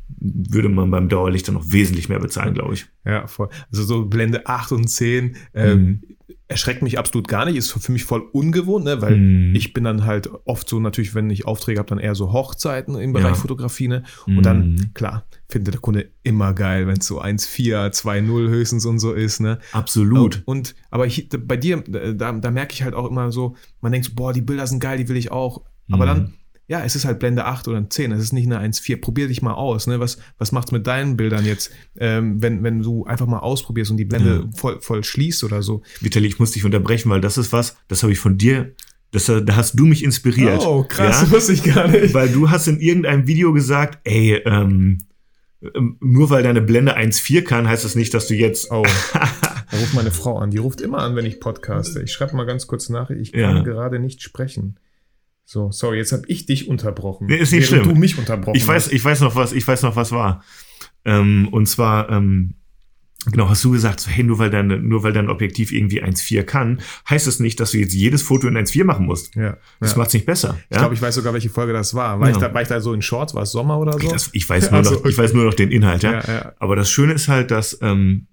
[0.09, 2.87] würde man beim Dauerlicht dann noch wesentlich mehr bezahlen, glaube ich.
[3.05, 3.49] Ja, voll.
[3.71, 6.03] Also so Blende 8 und 10 ähm, Mhm.
[6.49, 9.03] erschreckt mich absolut gar nicht, ist für mich voll ungewohnt, ne?
[9.03, 9.55] weil Mhm.
[9.57, 12.95] ich bin dann halt oft so, natürlich, wenn ich Aufträge habe, dann eher so Hochzeiten
[12.97, 13.35] im Bereich Ja.
[13.35, 13.89] Fotografie.
[13.89, 14.05] Ne?
[14.27, 14.95] Und dann, Mhm.
[14.95, 19.41] klar, findet der Kunde immer geil, wenn es so 1,4, 2,0 höchstens und so ist.
[19.41, 19.59] Ne?
[19.73, 20.43] Absolut.
[20.47, 24.07] Und aber hier, bei dir, da, da merke ich halt auch immer so, man denkt
[24.09, 25.63] so, boah, die Bilder sind geil, die will ich auch.
[25.91, 26.09] Aber Mhm.
[26.09, 26.35] dann,
[26.69, 29.01] ja, es ist halt Blende 8 oder 10, es ist nicht eine 1,4.
[29.01, 29.87] Probier dich mal aus.
[29.87, 30.01] Ne?
[30.01, 33.97] Was, was macht's mit deinen Bildern jetzt, ähm, wenn, wenn du einfach mal ausprobierst und
[33.99, 35.83] die Blende voll, voll schließt oder so?
[36.01, 38.73] Vitali, ich muss dich unterbrechen, weil das ist was, das habe ich von dir,
[39.13, 40.63] das, da hast du mich inspiriert.
[40.67, 41.31] Oh, krass, Ja?
[41.31, 42.13] wusste ich gar nicht.
[42.13, 44.99] Weil du hast in irgendeinem Video gesagt, ey, ähm,
[45.75, 48.71] ähm, nur weil deine Blende 1.4 kann, heißt das nicht, dass du jetzt.
[48.73, 50.51] Oh, da ruft meine Frau an.
[50.51, 52.03] Die ruft immer an, wenn ich podcaste.
[52.03, 53.11] Ich schreibe mal ganz kurz nach.
[53.11, 53.63] Ich kann Ja.
[53.63, 54.79] gerade nicht sprechen.
[55.49, 57.29] So, sorry, jetzt habe ich dich unterbrochen.
[57.29, 57.85] Nee, ist nicht schlimm.
[57.85, 58.93] du mich unterbrochen Ich weiß, hast.
[58.93, 60.43] ich weiß noch was, ich weiß noch was war.
[61.05, 62.55] Ähm, und zwar, ähm,
[63.31, 66.43] genau, hast du gesagt, so, hey, nur weil dein, nur weil dein Objektiv irgendwie 1.4
[66.43, 69.37] kann, heißt es nicht, dass du jetzt jedes Foto in 1.4 machen musst.
[69.37, 69.99] Ja, Das ja.
[69.99, 70.59] macht's nicht besser.
[70.69, 72.19] Ich glaube, ich weiß sogar, welche Folge das war.
[72.19, 72.35] War, Ja.
[72.35, 73.33] ich, da, war ich da so in Shorts?
[73.35, 74.11] War es Sommer oder so?
[74.11, 76.15] das, ich weiß nur Also, noch, ich weiß nur noch den Inhalt, ja.
[76.23, 76.53] ja, ja.
[76.59, 78.27] Aber das Schöne ist halt, dass ähm,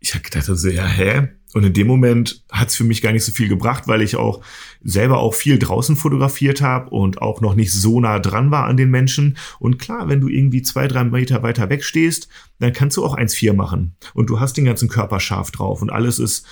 [0.00, 1.28] ich habe gedacht, so, ja, hä?
[1.54, 4.42] Und in dem Moment hat's für mich gar nicht so viel gebracht, weil ich auch
[4.82, 8.76] selber auch viel draußen fotografiert habe und auch noch nicht so nah dran war an
[8.76, 9.38] den Menschen.
[9.58, 13.16] Und klar, wenn du irgendwie zwei, drei Meter weiter weg stehst, dann kannst du auch
[13.16, 13.96] 1,4 machen.
[14.12, 16.46] Und du hast den ganzen Körper scharf drauf und alles ist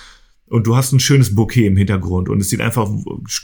[0.49, 2.89] und du hast ein schönes Bouquet im Hintergrund und es sieht einfach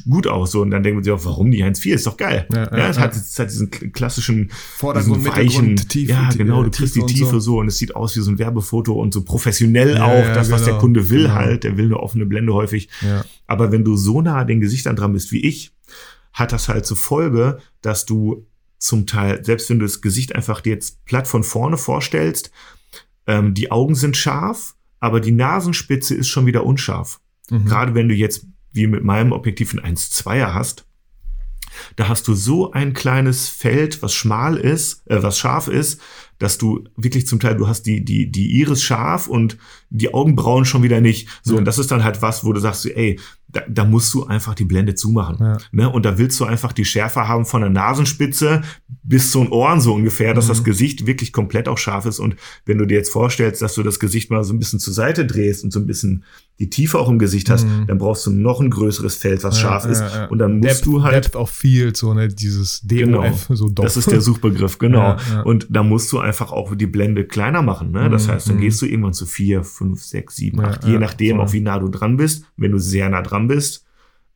[0.10, 0.52] gut aus.
[0.52, 0.62] So.
[0.62, 1.94] Und dann denken wir sich auch, warum die 1.4?
[1.94, 2.48] Ist doch geil.
[2.54, 6.64] Ja, ja, ja es, Hat, es hat diesen klassischen Vordergrund, diesen weichen, Tiefe, ja, genau,
[6.64, 7.40] du kriegst die Tiefe so.
[7.40, 7.60] so.
[7.60, 10.62] und es sieht aus wie so ein Werbefoto und so professionell ja, auch, das, was
[10.62, 11.36] genau, der Kunde will genau.
[11.36, 11.64] halt.
[11.66, 12.90] Der will eine offene Blende häufig.
[13.48, 15.74] Aber wenn du so nah den Gesichtern dran bist wie ich,
[16.32, 18.48] hat das halt zur Folge, dass du
[18.80, 22.52] zum Teil, selbst wenn du das Gesicht einfach dir jetzt platt von vorne vorstellst,
[23.28, 27.20] ähm, die Augen sind scharf, aber die Nasenspitze ist schon wieder unscharf.
[27.50, 27.66] Mhm.
[27.66, 30.86] Gerade wenn du jetzt wie mit meinem Objektiv ein 1,2er hast,
[31.98, 36.00] da hast du so ein kleines Feld, was schmal ist, äh, was scharf ist,
[36.40, 39.58] dass du wirklich zum Teil, du hast die, die, die Iris scharf und
[39.90, 41.28] die Augenbrauen schon wieder nicht.
[41.44, 41.60] So, mhm.
[41.60, 43.20] und das ist dann halt was, wo du sagst, ey,
[43.54, 45.38] da, da musst du einfach die Blende zumachen.
[45.40, 45.58] Ja.
[45.72, 45.90] Ne?
[45.90, 48.62] Und da willst du einfach die Schärfe haben von der Nasenspitze
[49.04, 50.50] bis zu den Ohren so ungefähr, dass mhm.
[50.50, 52.20] das Gesicht wirklich komplett auch scharf ist.
[52.20, 52.36] Und
[52.66, 55.26] wenn du dir jetzt vorstellst, dass du das Gesicht mal so ein bisschen zur Seite
[55.26, 56.24] drehst und so ein bisschen
[56.60, 57.88] die Tiefe auch im Gesicht hast, mhm.
[57.88, 60.04] dann brauchst du noch ein größeres Feld, was ja, scharf ja, ist.
[60.30, 61.26] Und dann musst Depth, du halt.
[61.26, 63.86] Depth auch viel, so, ne, dieses DOF, genau, so Dopf.
[63.86, 65.18] Das ist der Suchbegriff, genau.
[65.46, 67.92] Und da musst du einfach auch die Blende kleiner machen.
[67.92, 68.10] Ne?
[68.10, 68.32] Das mhm.
[68.32, 68.62] heißt, dann mhm.
[68.62, 71.90] gehst du irgendwann zu vier, fünf, sechs, sieben, acht, je nachdem, auch wie nah du
[71.90, 72.46] dran bist.
[72.56, 73.86] Wenn du sehr nah dran bist,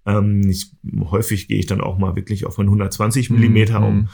[0.05, 0.71] ähm, ich,
[1.11, 4.07] häufig gehe ich dann auch mal wirklich auf einen 120 Millimeter, um mhm.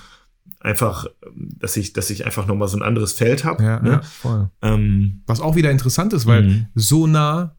[0.59, 3.63] einfach, dass ich, dass ich einfach nochmal so ein anderes Feld habe.
[3.63, 3.89] Ja, ne?
[3.89, 4.49] ja, voll.
[4.61, 6.65] Ähm, Was auch wieder interessant ist, weil mhm.
[6.73, 7.55] so nah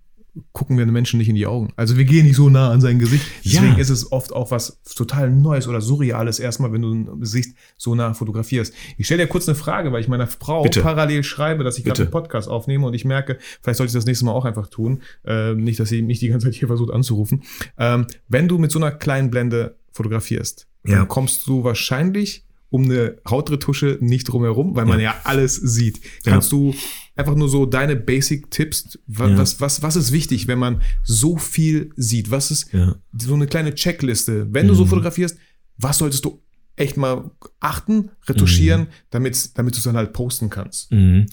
[0.52, 1.72] gucken wir den Menschen nicht in die Augen.
[1.76, 3.24] Also wir gehen nicht so nah an sein Gesicht.
[3.44, 3.78] Deswegen ja.
[3.78, 7.94] ist es oft auch was total Neues oder Surreales erstmal, wenn du ein Gesicht so
[7.94, 8.74] nah fotografierst.
[8.98, 10.80] Ich stelle dir kurz eine Frage, weil ich meiner Frau Bitte.
[10.80, 14.06] parallel schreibe, dass ich gerade einen Podcast aufnehme und ich merke, vielleicht sollte ich das
[14.06, 15.02] nächste Mal auch einfach tun.
[15.24, 17.44] Äh, nicht, dass sie mich die ganze Zeit hier versucht anzurufen.
[17.78, 21.04] Ähm, wenn du mit so einer kleinen Blende fotografierst, ja.
[21.04, 22.44] kommst du wahrscheinlich
[22.74, 26.00] um eine Hautretusche nicht drumherum, weil man ja, ja alles sieht.
[26.24, 26.58] Kannst ja.
[26.58, 26.74] du
[27.14, 29.38] einfach nur so deine Basic-Tipps, was, ja.
[29.38, 32.32] was, was, was ist wichtig, wenn man so viel sieht?
[32.32, 32.70] Was ist
[33.16, 34.48] so eine kleine Checkliste?
[34.50, 34.88] Wenn du so mhm.
[34.88, 35.38] fotografierst,
[35.76, 36.42] was solltest du
[36.74, 38.86] echt mal achten, retuschieren, mhm.
[39.10, 40.90] damit, damit du es dann halt posten kannst?
[40.90, 41.26] Mhm.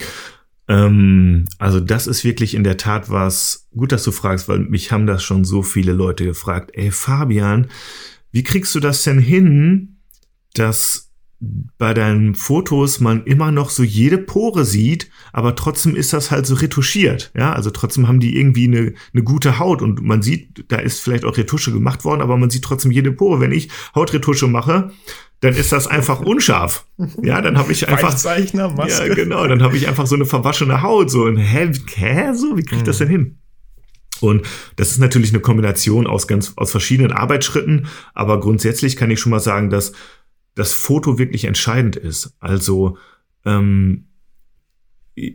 [0.67, 4.91] Ähm, also das ist wirklich in der Tat was, gut, dass du fragst, weil mich
[4.91, 6.69] haben das schon so viele Leute gefragt.
[6.75, 7.65] Ey, Fabian,
[8.31, 9.97] wie kriegst du das denn hin,
[10.53, 11.10] dass
[11.41, 16.45] bei deinen Fotos man immer noch so jede Pore sieht, aber trotzdem ist das halt
[16.45, 17.31] so retuschiert.
[17.35, 21.01] Ja, also trotzdem haben die irgendwie eine, eine gute Haut und man sieht, da ist
[21.01, 23.39] vielleicht auch Retusche gemacht worden, aber man sieht trotzdem jede Pore.
[23.39, 24.91] Wenn ich Hautretusche mache,
[25.39, 26.85] dann ist das einfach unscharf.
[27.23, 29.07] Ja, dann habe ich einfach Zeichner, Maske.
[29.07, 32.55] Ja, genau, dann habe ich einfach so eine verwaschene Haut so und hä, hä so,
[32.55, 33.37] wie kriege ich das denn hin?
[34.19, 39.19] Und das ist natürlich eine Kombination aus ganz aus verschiedenen Arbeitsschritten, aber grundsätzlich kann ich
[39.19, 39.93] schon mal sagen, dass
[40.55, 42.35] das Foto wirklich entscheidend ist.
[42.39, 42.97] Also
[43.45, 44.07] ähm,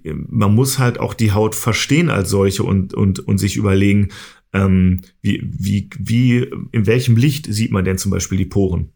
[0.05, 4.09] man muss halt auch die Haut verstehen als solche und, und, und sich überlegen,
[4.52, 8.90] ähm, wie, wie, wie, in welchem Licht sieht man denn zum Beispiel die Poren?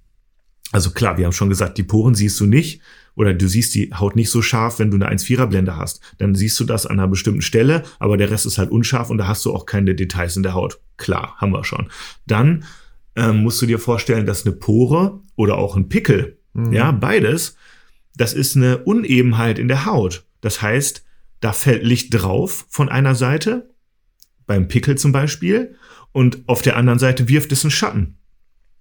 [0.72, 2.80] Also klar, wir haben schon gesagt, die Poren siehst du nicht
[3.16, 6.00] oder du siehst die Haut nicht so scharf, wenn du eine 1,4er Blende hast.
[6.18, 9.18] Dann siehst du das an einer bestimmten Stelle, aber der Rest ist halt unscharf und
[9.18, 10.80] da hast du auch keine Details in der Haut.
[10.96, 11.90] Klar, haben wir schon.
[12.26, 12.64] Dann
[13.16, 16.73] ähm, musst du dir vorstellen, dass eine Pore oder auch ein Pickel, mhm.
[16.73, 17.57] ja, beides,
[18.16, 20.25] das ist eine Unebenheit in der Haut.
[20.40, 21.05] Das heißt,
[21.40, 23.70] da fällt Licht drauf von einer Seite,
[24.46, 25.77] beim Pickel zum Beispiel,
[26.12, 28.18] und auf der anderen Seite wirft es einen Schatten.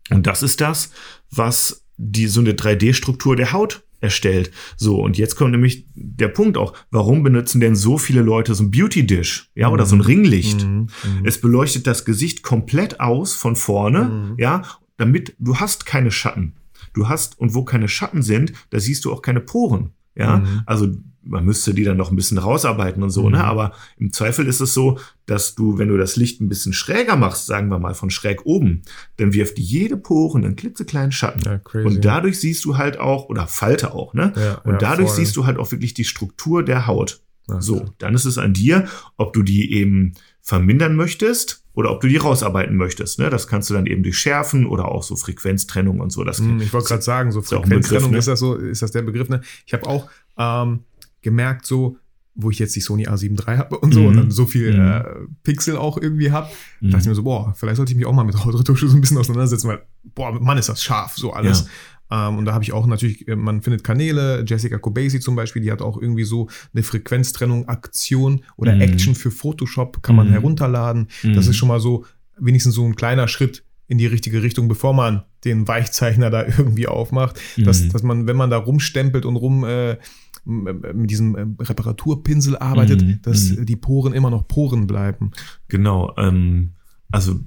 [0.10, 0.92] Und das ist das,
[1.30, 4.52] was die so eine 3D-Struktur der Haut erstellt.
[4.78, 8.64] So, und jetzt kommt nämlich der Punkt auch, warum benutzen denn so viele Leute so
[8.64, 10.06] ein Beauty-Dish, ja, oder so ein mhm.
[10.06, 10.66] Ringlicht?
[10.66, 10.88] Mhm.
[11.04, 11.26] Mhm.
[11.26, 14.36] Es beleuchtet das Gesicht komplett aus von vorne, mhm.
[14.38, 14.64] ja,
[14.98, 16.54] damit du hast keine Schatten.
[16.94, 19.92] Du hast, und wo keine Schatten sind, da siehst du auch keine Poren.
[20.16, 20.62] Ja, mhm.
[20.66, 20.88] also
[21.24, 23.28] man müsste die dann noch ein bisschen rausarbeiten und so, ne?
[23.28, 23.34] mhm.
[23.34, 23.44] ne?
[23.44, 27.16] Aber im Zweifel ist es so, dass du, wenn du das Licht ein bisschen schräger
[27.16, 28.82] machst, sagen wir mal von schräg oben,
[29.18, 31.42] dann wirft jede Poren einen klitzekleinen Schatten.
[31.46, 34.34] Ja, und dadurch siehst du halt auch, oder Falte auch, ne?
[34.36, 37.22] Ja, und dadurch siehst du halt auch wirklich die Struktur der Haut.
[37.58, 42.08] So, dann ist es an dir, ob du die eben vermindern möchtest oder ob du
[42.08, 43.20] die rausarbeiten möchtest.
[43.20, 43.30] Ne?
[43.30, 46.24] Das kannst du dann eben durch Schärfen oder auch so Frequenztrennung und so.
[46.24, 48.18] Das hm, ich wollte gerade sagen, so Frequenztrennung ist, ne?
[48.18, 49.30] ist, das so, ist das der Begriff.
[49.30, 49.42] Ne?
[49.66, 50.82] Ich habe auch ähm,
[51.22, 51.98] gemerkt, so,
[52.36, 54.08] wo ich jetzt die Sony A7 III habe und so mhm.
[54.08, 54.88] und dann so viel mhm.
[54.88, 55.04] äh,
[55.44, 56.92] Pixel auch irgendwie habe, mhm.
[56.92, 59.02] dachte ich mir so, boah, vielleicht sollte ich mich auch mal mit Hautretusche so ein
[59.02, 59.82] bisschen auseinandersetzen, weil,
[60.16, 61.62] boah, Mann, ist das scharf, so alles.
[61.62, 61.68] Ja.
[62.12, 65.62] Ähm, und da habe ich auch natürlich, äh, man findet Kanäle, Jessica Kobasi zum Beispiel,
[65.62, 68.82] die hat auch irgendwie so eine Frequenztrennung, Aktion oder mhm.
[68.82, 70.34] Action für Photoshop, kann man mhm.
[70.34, 71.08] herunterladen.
[71.24, 71.54] Das ist mhm.
[71.54, 72.06] schon mal so,
[72.38, 76.88] wenigstens so ein kleiner Schritt in die richtige Richtung, bevor man den Weichzeichner da irgendwie
[76.88, 77.40] aufmacht.
[77.58, 79.98] Dass, dass man, wenn man da rumstempelt und rum äh,
[80.46, 83.20] mit diesem äh, Reparaturpinsel arbeitet, mhm.
[83.22, 83.66] dass mhm.
[83.66, 85.32] die Poren immer noch Poren bleiben.
[85.68, 86.14] Genau.
[86.18, 86.74] Ähm,
[87.12, 87.40] also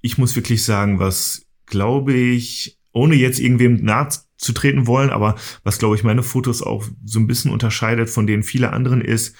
[0.00, 5.36] ich muss wirklich sagen, was glaube ich, ohne jetzt irgendwem nahe zu treten wollen, aber
[5.64, 9.34] was glaube ich meine Fotos auch so ein bisschen unterscheidet von denen viele anderen ist,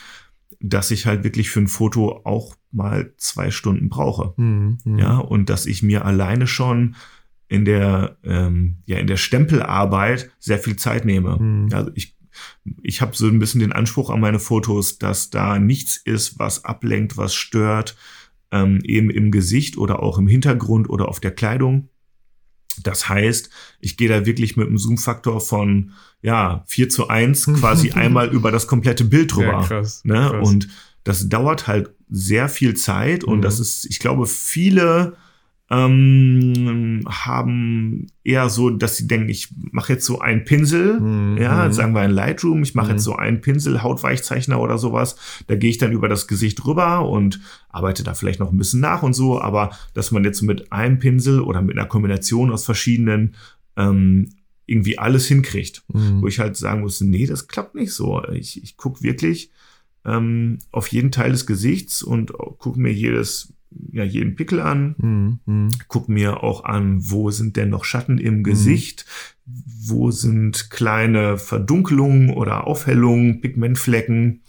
[0.61, 4.35] dass ich halt wirklich für ein Foto auch mal zwei Stunden brauche.
[4.37, 4.99] Mhm, mhm.
[4.99, 6.97] ja, und dass ich mir alleine schon
[7.49, 11.39] in der, ähm, ja, in der Stempelarbeit sehr viel Zeit nehme.
[11.39, 11.69] Mhm.
[11.73, 12.17] Also ich,
[12.83, 16.65] ich habe so ein bisschen den Anspruch an meine Fotos, dass da nichts ist, was
[16.65, 17.97] ablenkt, was stört,
[18.51, 21.89] ähm, eben im Gesicht oder auch im Hintergrund oder auf der Kleidung.
[22.87, 27.91] Das heißt, ich gehe da wirklich mit einem Zoom-Faktor von ja 4 zu 1 quasi
[27.95, 29.61] einmal über das komplette Bild drüber.
[29.61, 30.29] Ja, krass, ne?
[30.31, 30.49] Krass.
[30.49, 30.69] Und
[31.05, 33.43] das dauert halt sehr viel Zeit und mhm.
[33.43, 35.17] das ist, ich glaube, viele
[35.71, 41.37] ähm, haben eher so, dass sie denken, ich mache jetzt so einen Pinsel, mhm.
[41.37, 42.93] ja, sagen wir in Lightroom, ich mache mhm.
[42.93, 47.07] jetzt so einen Pinsel, Hautweichzeichner oder sowas, da gehe ich dann über das Gesicht rüber
[47.09, 50.73] und arbeite da vielleicht noch ein bisschen nach und so, aber dass man jetzt mit
[50.73, 53.35] einem Pinsel oder mit einer Kombination aus verschiedenen
[53.77, 54.31] ähm,
[54.65, 56.23] irgendwie alles hinkriegt, mhm.
[56.23, 58.23] wo ich halt sagen muss, nee, das klappt nicht so.
[58.33, 59.51] Ich, ich gucke wirklich
[60.05, 65.69] ähm, auf jeden Teil des Gesichts und gucke mir jedes ja jeden Pickel an, mhm.
[65.89, 69.05] guck mir auch an, wo sind denn noch Schatten im Gesicht,
[69.47, 69.63] mhm.
[69.87, 74.43] wo sind kleine Verdunkelungen oder Aufhellungen, Pigmentflecken.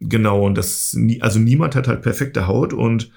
[0.00, 3.10] Genau, und das, also niemand hat halt perfekte Haut und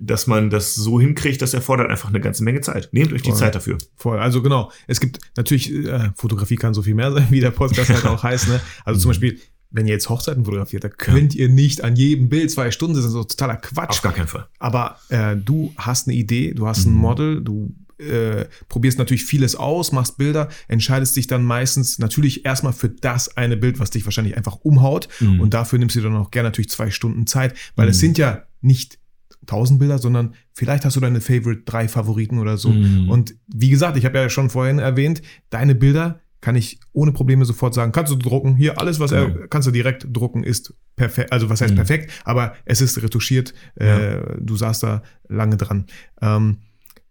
[0.00, 2.88] dass man das so hinkriegt, das erfordert einfach eine ganze Menge Zeit.
[2.92, 3.78] Nehmt euch die Zeit dafür.
[3.96, 4.18] Voll.
[4.18, 4.70] Also genau.
[4.86, 8.22] Es gibt natürlich, äh, Fotografie kann so viel mehr sein, wie der Podcast halt auch
[8.22, 8.48] heißt.
[8.48, 8.60] Ne?
[8.84, 9.10] Also zum mhm.
[9.10, 11.42] Beispiel, wenn ihr jetzt Hochzeiten fotografiert, da könnt ja.
[11.42, 13.90] ihr nicht an jedem Bild zwei Stunden, das ist so totaler Quatsch.
[13.90, 14.48] Auf gar keinen Fall.
[14.58, 16.92] Aber äh, du hast eine Idee, du hast mhm.
[16.92, 22.44] ein Model, du äh, probierst natürlich vieles aus, machst Bilder, entscheidest dich dann meistens natürlich
[22.44, 25.08] erstmal für das eine Bild, was dich wahrscheinlich einfach umhaut.
[25.20, 25.40] Mhm.
[25.40, 27.90] Und dafür nimmst du dann auch gerne natürlich zwei Stunden Zeit, weil mhm.
[27.90, 28.98] es sind ja nicht
[29.46, 32.70] tausend Bilder, sondern vielleicht hast du deine Favorite drei Favoriten oder so.
[32.70, 33.08] Mhm.
[33.10, 37.44] Und wie gesagt, ich habe ja schon vorhin erwähnt, deine Bilder kann ich ohne Probleme
[37.44, 38.56] sofort sagen, kannst du drucken.
[38.56, 39.40] Hier, alles, was genau.
[39.40, 41.32] er, kannst du direkt drucken, ist perfekt.
[41.32, 41.78] Also was heißt mhm.
[41.78, 43.54] perfekt, aber es ist retuschiert.
[43.78, 43.98] Ja.
[43.98, 45.86] Äh, du saßt da lange dran.
[46.20, 46.58] Ähm,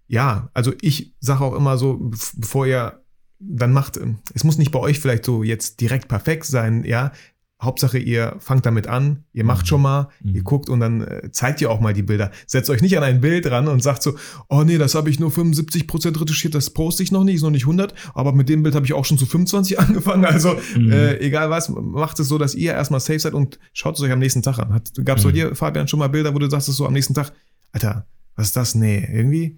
[0.08, 3.02] ja, also ich sage auch immer so, bevor ihr
[3.40, 4.00] dann macht,
[4.34, 7.12] es muss nicht bei euch vielleicht so jetzt direkt perfekt sein, ja,
[7.60, 9.68] Hauptsache, ihr fangt damit an, ihr macht mhm.
[9.68, 10.36] schon mal, mhm.
[10.36, 12.32] ihr guckt und dann äh, zeigt ihr auch mal die Bilder.
[12.46, 14.16] Setzt euch nicht an ein Bild ran und sagt so,
[14.48, 17.50] oh nee, das habe ich nur 75% retuschiert, das poste ich noch nicht, ist noch
[17.50, 20.26] nicht 100, aber mit dem Bild habe ich auch schon zu 25 angefangen.
[20.26, 20.92] Also mhm.
[20.92, 24.12] äh, egal was, macht es so, dass ihr erstmal safe seid und schaut es euch
[24.12, 24.82] am nächsten Tag an.
[25.04, 25.30] Gab es mhm.
[25.30, 27.34] bei dir, Fabian, schon mal Bilder, wo du sagst, so am nächsten Tag,
[27.72, 28.76] Alter, was ist das?
[28.76, 29.58] Nee, irgendwie?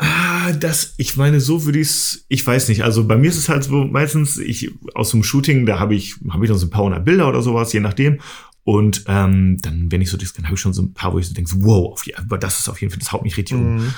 [0.00, 2.84] Ah, das, ich meine, so würde ich es, ich weiß nicht.
[2.84, 6.14] Also bei mir ist es halt so, meistens, ich aus dem Shooting, da habe ich,
[6.30, 8.20] habe ich noch so ein paar hundert Bilder oder sowas, je nachdem.
[8.62, 11.18] Und ähm, dann, wenn ich so das dann habe ich schon so ein paar, wo
[11.18, 13.56] ich so denke, wow, auf, aber das ist auf jeden Fall, das haut mich richtig
[13.56, 13.78] mhm.
[13.78, 13.94] um.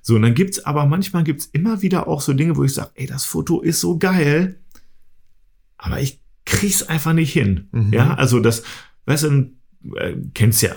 [0.00, 2.92] So, und dann gibt's aber manchmal gibt's immer wieder auch so Dinge, wo ich sage,
[2.94, 4.58] ey, das Foto ist so geil,
[5.76, 7.68] aber ich krieg's einfach nicht hin.
[7.72, 7.92] Mhm.
[7.92, 8.62] Ja, also das,
[9.04, 9.50] weißt du,
[9.96, 10.70] äh, kennst ja,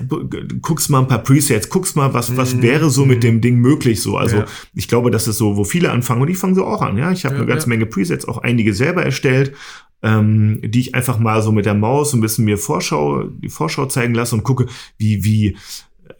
[0.61, 2.61] guckst mal ein paar Presets, guckst mal, was, was mhm.
[2.61, 4.17] wäre so mit dem Ding möglich so.
[4.17, 4.45] Also ja.
[4.73, 6.97] ich glaube, das ist so, wo viele anfangen und ich fange so auch an.
[6.97, 7.69] Ja, ich habe ja, eine ganze ja.
[7.69, 9.53] Menge Presets, auch einige selber erstellt,
[10.01, 13.85] ähm, die ich einfach mal so mit der Maus ein bisschen mir Vorschau, die Vorschau
[13.85, 14.65] zeigen lasse und gucke,
[14.97, 15.57] wie, wie,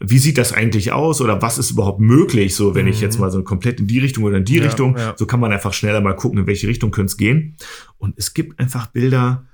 [0.00, 2.92] wie sieht das eigentlich aus oder was ist überhaupt möglich, so wenn mhm.
[2.92, 5.52] ich jetzt mal so komplett in die Richtung oder in die Richtung, so kann man
[5.52, 7.56] einfach schneller mal gucken, in welche Richtung könnte es gehen.
[7.98, 9.44] Und es gibt einfach Bilder,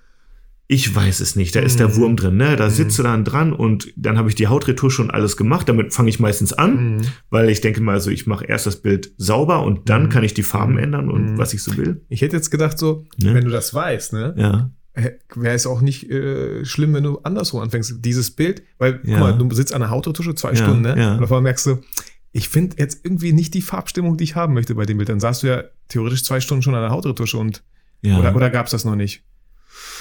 [0.72, 1.96] ich weiß es nicht, da ist der mhm.
[1.96, 2.56] Wurm drin, ne?
[2.56, 2.70] Da mhm.
[2.70, 5.68] sitzt du dann dran und dann habe ich die Hautretusche und alles gemacht.
[5.68, 7.00] Damit fange ich meistens an, mhm.
[7.28, 10.08] weil ich denke mal so, ich mache erst das Bild sauber und dann mhm.
[10.08, 11.38] kann ich die Farben ändern und mhm.
[11.38, 12.06] was ich so will.
[12.08, 13.34] Ich hätte jetzt gedacht so, ne?
[13.34, 14.34] wenn du das weißt, ne?
[14.38, 14.70] Ja.
[15.34, 17.96] Wäre es auch nicht äh, schlimm, wenn du andersrum anfängst.
[17.98, 19.18] Dieses Bild, weil, ja.
[19.18, 20.94] guck mal, du sitzt an der Hautretusche zwei ja, Stunden, ne?
[20.98, 21.16] Ja.
[21.16, 21.80] Und auf einmal merkst du,
[22.32, 25.10] ich finde jetzt irgendwie nicht die Farbstimmung, die ich haben möchte bei dem Bild.
[25.10, 27.62] Dann saßt du ja theoretisch zwei Stunden schon an der Hautretusche und
[28.00, 28.18] ja.
[28.18, 29.22] oder, oder gab es das noch nicht?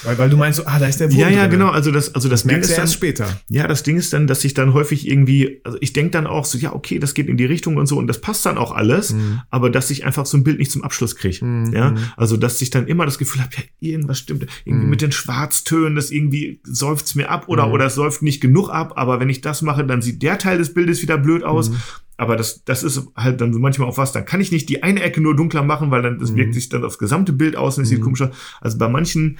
[0.04, 1.52] Weil, weil du meinst so, ah, da ist der Wurm Ja, ja, drin.
[1.52, 1.70] genau.
[1.70, 3.40] Also das, also das, das Ding ist dann, später.
[3.48, 6.44] Ja, das Ding ist dann, dass ich dann häufig irgendwie, also ich denke dann auch
[6.44, 8.72] so, ja, okay, das geht in die Richtung und so und das passt dann auch
[8.72, 9.42] alles, mhm.
[9.50, 11.44] aber dass ich einfach so ein Bild nicht zum Abschluss kriege.
[11.44, 11.72] Mhm.
[11.72, 14.46] Ja, also dass ich dann immer das Gefühl habe, ja, irgendwas stimmt.
[14.64, 14.90] Irgendwie mhm.
[14.90, 17.72] mit den Schwarztönen, das irgendwie säuft's mir ab oder, mhm.
[17.72, 20.58] oder es säuft nicht genug ab, aber wenn ich das mache, dann sieht der Teil
[20.58, 21.70] des Bildes wieder blöd aus.
[21.70, 21.76] Mhm.
[22.18, 24.12] Aber das, das ist halt dann manchmal auch was.
[24.12, 26.36] Dann kann ich nicht die eine Ecke nur dunkler machen, weil dann das mhm.
[26.36, 28.30] wirkt sich dann aufs gesamte Bild aus und es sieht komisch aus.
[28.60, 29.38] Also bei manchen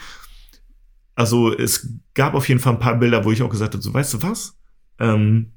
[1.15, 3.93] also es gab auf jeden Fall ein paar Bilder, wo ich auch gesagt habe, so
[3.93, 4.57] weißt du was?
[4.99, 5.53] Ähm,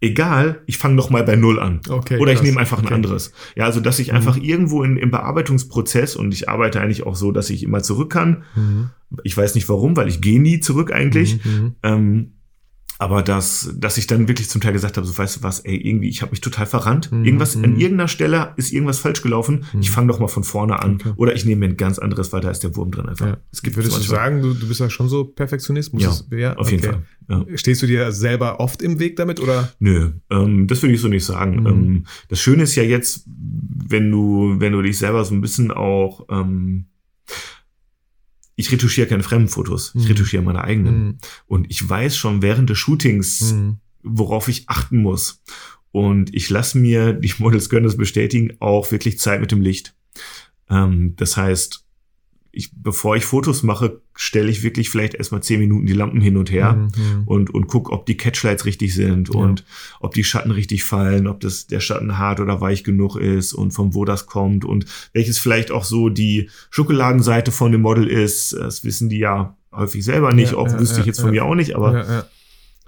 [0.00, 1.80] egal, ich fange noch mal bei Null an.
[1.88, 2.94] Okay, Oder ich nehme einfach ein Okay.
[2.94, 3.32] anderes.
[3.56, 7.32] Ja, also dass ich einfach irgendwo in, im Bearbeitungsprozess und ich arbeite eigentlich auch so,
[7.32, 8.44] dass ich immer zurück kann.
[8.54, 8.90] Mhm.
[9.22, 11.44] Ich weiß nicht warum, weil ich gehe nie zurück eigentlich.
[11.44, 11.76] Mhm.
[11.82, 12.32] Ähm,
[12.98, 15.76] aber dass, dass ich dann wirklich zum Teil gesagt habe, so weißt du was, ey,
[15.76, 17.10] irgendwie, ich habe mich total verrannt.
[17.10, 17.64] Mhm, Irgendwas, mhm.
[17.64, 19.64] an irgendeiner Stelle ist irgendwas falsch gelaufen.
[19.80, 20.94] Ich fange doch mal von vorne an.
[20.94, 21.12] Okay.
[21.16, 23.26] Oder ich nehme mir ein ganz anderes, weil da ist der Wurm drin einfach.
[23.26, 23.36] Ja.
[23.52, 25.92] Es gibt Würdest du sagen, du, du bist ja schon so Perfektionist?
[25.92, 26.98] Muss Ja, ja, auf jeden okay.
[27.28, 27.46] Fall.
[27.48, 27.58] Ja.
[27.58, 29.72] Stehst du dir selber oft im Weg damit oder?
[29.80, 31.60] Nö, ähm, das würde ich so nicht sagen.
[31.60, 31.66] Mhm.
[31.66, 35.70] Ähm, das Schöne ist ja jetzt, wenn du, wenn du dich selber so ein bisschen
[35.72, 36.86] auch, ähm,
[38.56, 40.08] ich retuschiere keine Fremdenfotos, ich Mhm.
[40.08, 41.04] retuschiere meine eigenen.
[41.04, 41.18] Mhm.
[41.46, 43.78] Und ich weiß schon während des Shootings, Mhm.
[44.02, 45.42] worauf ich achten muss.
[45.90, 49.94] Und ich lasse mir, die Models können das bestätigen, auch wirklich Zeit mit dem Licht.
[50.68, 51.83] Ähm, das heißt,
[52.54, 56.36] ich, bevor ich Fotos mache, stelle ich wirklich vielleicht erstmal zehn Minuten die Lampen hin
[56.36, 57.22] und her Mhm.
[57.26, 59.40] und, und guck, ob die Catchlights richtig sind Ja.
[59.40, 59.64] und
[60.00, 63.72] ob die Schatten richtig fallen, ob das der Schatten hart oder weich genug ist und
[63.72, 68.52] von wo das kommt und welches vielleicht auch so die Schokoladenseite von dem Model ist.
[68.52, 71.34] Das wissen die ja häufig selber nicht, Ja, auch ja, wüsste ich ja, jetzt von
[71.34, 71.42] ja.
[71.42, 72.24] mir auch nicht, aber ja, ja.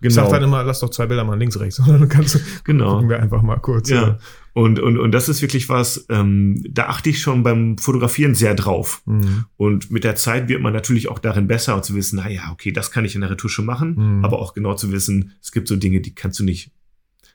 [0.02, 1.78] Ich sag dann immer, lass doch zwei Bilder mal links, rechts.
[1.80, 2.94] Und dann kannst du, genau.
[2.94, 3.88] gucken wir einfach mal kurz.
[3.88, 4.18] Ja.
[4.56, 8.54] Und, und, und das ist wirklich was, ähm, da achte ich schon beim Fotografieren sehr
[8.54, 9.02] drauf.
[9.04, 9.44] Mhm.
[9.58, 12.50] Und mit der Zeit wird man natürlich auch darin besser und zu wissen, na ja,
[12.52, 14.24] okay, das kann ich in der Retusche machen, Mhm.
[14.24, 16.70] aber auch genau zu wissen, es gibt so Dinge, die kannst du nicht.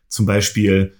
[0.07, 0.93] Zum Beispiel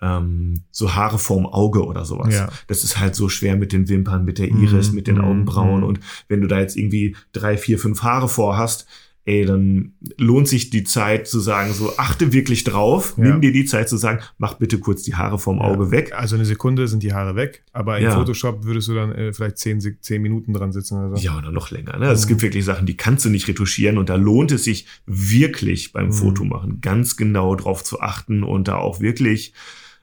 [0.00, 2.34] ähm, so Haare vorm Auge oder sowas.
[2.34, 2.48] Ja.
[2.66, 5.24] Das ist halt so schwer mit den Wimpern, mit der Mhm, Iris, mit den mhm,
[5.24, 5.80] Augenbrauen.
[5.82, 5.86] mhm.
[5.86, 8.86] Und wenn du da jetzt irgendwie drei, vier, fünf Haare vor hast,
[9.28, 13.24] ey, dann lohnt sich die Zeit zu sagen, so achte wirklich drauf, Ja.
[13.24, 16.12] nimm dir die Zeit zu sagen, mach bitte kurz die Haare vom Auge weg.
[16.16, 18.14] Also eine Sekunde sind die Haare weg, aber im Ja.
[18.14, 21.22] Photoshop würdest du dann äh, vielleicht zehn, zehn Minuten dran sitzen oder so.
[21.22, 21.98] Ja, oder noch länger.
[21.98, 22.08] Ne?
[22.08, 22.28] Also Es Mhm.
[22.30, 26.06] gibt wirklich Sachen, die kannst du nicht retuschieren und da lohnt es sich wirklich beim
[26.06, 26.12] Mhm.
[26.12, 29.52] Foto machen, ganz genau drauf zu achten und da auch wirklich,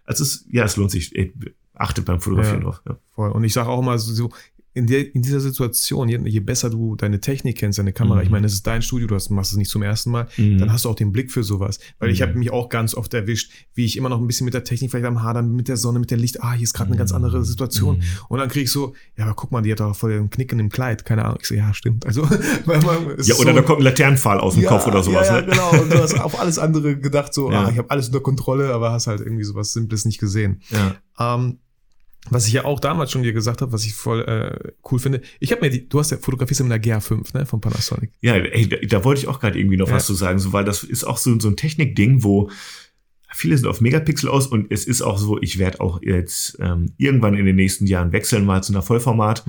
[0.05, 1.33] also es, ja, es lohnt sich, ey,
[1.73, 2.63] achtet beim Fotografieren Ja.
[2.65, 2.81] drauf.
[2.87, 2.97] Ja.
[3.15, 3.31] Voll.
[3.31, 4.29] Und ich sage auch immer so
[4.75, 8.23] in, der, in dieser Situation, je, je besser du deine Technik kennst, deine Kamera, Mhm.
[8.23, 10.57] ich meine, es ist dein Studio, du hast, machst es nicht zum ersten Mal, Mhm.
[10.59, 11.79] dann hast du auch den Blick für sowas.
[11.97, 12.23] Weil ich Mhm.
[12.23, 14.91] habe mich auch ganz oft erwischt, wie ich immer noch ein bisschen mit der Technik
[14.91, 17.11] vielleicht am Hadern, mit der Sonne, mit der Licht, ah, hier ist gerade eine ganz
[17.13, 17.97] andere Situation.
[17.97, 18.03] Mhm.
[18.29, 20.51] Und dann krieg ich so, ja, aber guck mal, die hat doch voll den Knick
[20.51, 21.37] in dem Kleid, keine Ahnung.
[21.41, 22.05] Ich so, ja, stimmt.
[22.05, 22.21] Also,
[22.65, 25.27] weil man, Ja, oder so, da kommt ein Laternenpfahl aus dem ja, Kopf oder sowas.
[25.29, 25.51] Ja, ja ne?
[25.51, 25.71] genau.
[25.81, 27.63] Und du hast auf alles andere gedacht, so, Ja.
[27.65, 30.61] ah, ich habe alles unter Kontrolle, aber hast halt irgendwie sowas Simples nicht gesehen.
[30.69, 30.95] Ja.
[31.35, 31.59] Ähm,
[32.29, 35.21] was ich ja auch damals schon dir gesagt habe, was ich voll äh, cool finde.
[35.39, 38.11] Ich habe mir die, du hast ja fotografierst mit einer GH5, ne, von Panasonic.
[38.21, 39.95] Ja, ey, da, da wollte ich auch gerade irgendwie noch Ja.
[39.95, 42.49] was zu sagen, so, weil das ist auch so, so ein Technikding, wo
[43.31, 46.93] viele sind auf Megapixel aus und es ist auch so, ich werde auch jetzt ähm,
[46.97, 49.43] irgendwann in den nächsten Jahren wechseln mal zu einer Vollformat.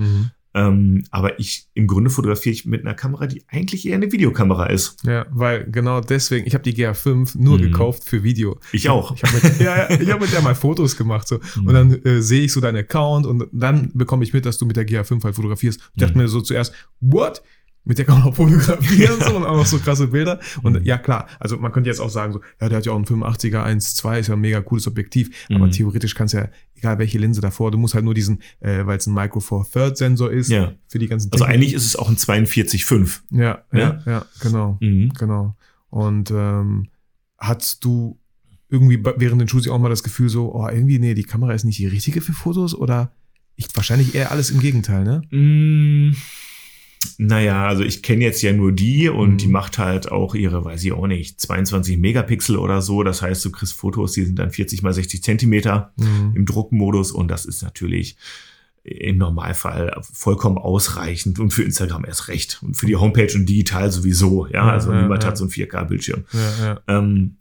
[0.53, 4.67] Ähm, aber ich, im Grunde fotografiere ich mit einer Kamera, die eigentlich eher eine Videokamera
[4.67, 4.97] ist.
[5.05, 7.61] Ja, weil genau deswegen, ich habe die GH5 nur Mhm.
[7.63, 8.57] gekauft für Video.
[8.71, 9.13] Ich auch.
[9.15, 11.27] Ich habe mit, ja, ja, ich hab mit der mal Fotos gemacht.
[11.27, 11.39] So.
[11.57, 11.67] Mhm.
[11.67, 14.65] Und dann äh, sehe ich so deinen Account und dann bekomme ich mit, dass du
[14.65, 15.79] mit der GH5 halt fotografierst.
[15.95, 16.21] Ich dachte Mhm.
[16.23, 17.43] mir so zuerst, what?
[17.87, 20.39] Mit der kann man auch fotografieren so, und auch noch so krasse Bilder.
[20.61, 20.83] Und Mhm.
[20.85, 23.05] ja, klar, also man könnte jetzt auch sagen, so, ja, der hat ja auch einen
[23.05, 25.29] 85er 1.2, ist ja ein mega cooles Objektiv.
[25.49, 25.71] Aber Mhm.
[25.71, 28.97] theoretisch kannst du ja, egal welche Linse davor, du musst halt nur diesen, äh, weil
[28.97, 30.73] es ein Micro Four Third Sensor ist, Ja.
[30.87, 33.23] für die ganzen Also Technik- eigentlich ist es auch ein 42,5.
[33.31, 34.01] Ja, ja, Ja?
[34.05, 34.77] ja, genau.
[34.81, 35.13] Mhm.
[35.17, 35.55] Genau.
[35.89, 36.87] Und ähm,
[37.37, 38.19] hattest du
[38.69, 41.63] irgendwie während den Shooting auch mal das Gefühl so, oh, irgendwie, nee, die Kamera ist
[41.63, 43.11] nicht die richtige für Fotos oder
[43.55, 45.21] ich, wahrscheinlich eher alles im Gegenteil, ne?
[45.31, 46.13] Mm,
[47.17, 49.37] Naja, also ich kenne jetzt ja nur die und Mhm.
[49.37, 53.03] die macht halt auch ihre, weiß ich auch nicht, 22 Megapixel oder so.
[53.03, 56.33] Das heißt, du kriegst Fotos, die sind dann 40 mal 60 Zentimeter Mhm.
[56.35, 58.17] im Druckmodus und das ist natürlich
[58.83, 63.91] im Normalfall vollkommen ausreichend und für Instagram erst recht und für die Homepage und digital
[63.91, 64.47] sowieso.
[64.47, 65.29] Ja, also ja, niemand ja.
[65.29, 66.23] hat so einen 4K-Bildschirm.
[66.31, 66.79] Ja, ja.
[66.87, 67.35] Ähm,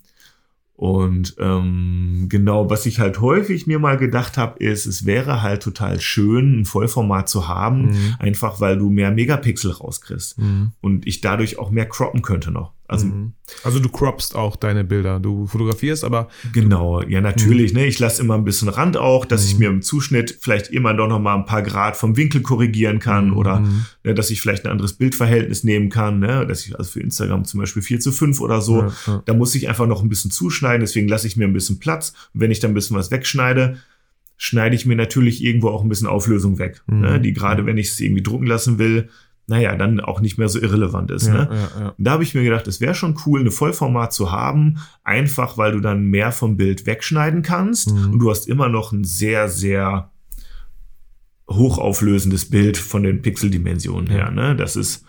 [0.77, 5.63] und ähm, genau, was ich halt häufig mir mal gedacht habe, ist, es wäre halt
[5.63, 8.15] total schön, ein Vollformat zu haben, Mhm.
[8.19, 10.73] einfach weil du mehr Megapixel rauskriegst Mhm.
[10.83, 12.73] und ich dadurch auch mehr croppen könnte noch.
[12.89, 13.33] Also Mhm.
[13.65, 15.19] also du croppst auch deine Bilder.
[15.21, 19.45] Du fotografierst, aber genau, ja natürlich, ne, ich lasse immer ein bisschen Rand auch, dass
[19.47, 19.59] ich Mhm.
[19.61, 23.33] mir im Zuschnitt vielleicht immer doch noch mal ein paar Grad vom Winkel korrigieren kann
[23.33, 23.87] oder Mhm.
[24.05, 27.45] ne, dass ich vielleicht ein anderes Bildverhältnis nehmen kann, ne, dass ich also für Instagram
[27.45, 29.23] zum Beispiel 4 zu 5 oder so, Ja, ja.
[29.25, 32.13] Da muss ich einfach noch ein bisschen zuschneiden, deswegen lasse ich mir ein bisschen Platz.
[32.35, 33.79] Und wenn ich dann ein bisschen was wegschneide,
[34.39, 36.83] schneide ich mir natürlich irgendwo auch ein bisschen Auflösung weg.
[36.87, 37.01] Mhm.
[37.01, 37.21] Ne?
[37.21, 39.09] Die gerade, wenn ich es irgendwie drucken lassen will,
[39.49, 41.29] naja, dann auch nicht mehr so irrelevant ist.
[41.29, 41.49] ja, ne?
[41.51, 41.95] ja, ja.
[41.99, 45.73] Da habe ich mir gedacht, es wäre schon cool, eine Vollformat zu haben, einfach weil
[45.73, 48.13] du dann mehr vom Bild wegschneiden kannst Mhm.
[48.15, 50.11] und du hast immer noch ein sehr, sehr
[51.49, 54.31] hochauflösendes Bild von den Pixeldimensionen her.
[54.31, 54.57] Ne?
[54.57, 55.05] Das ist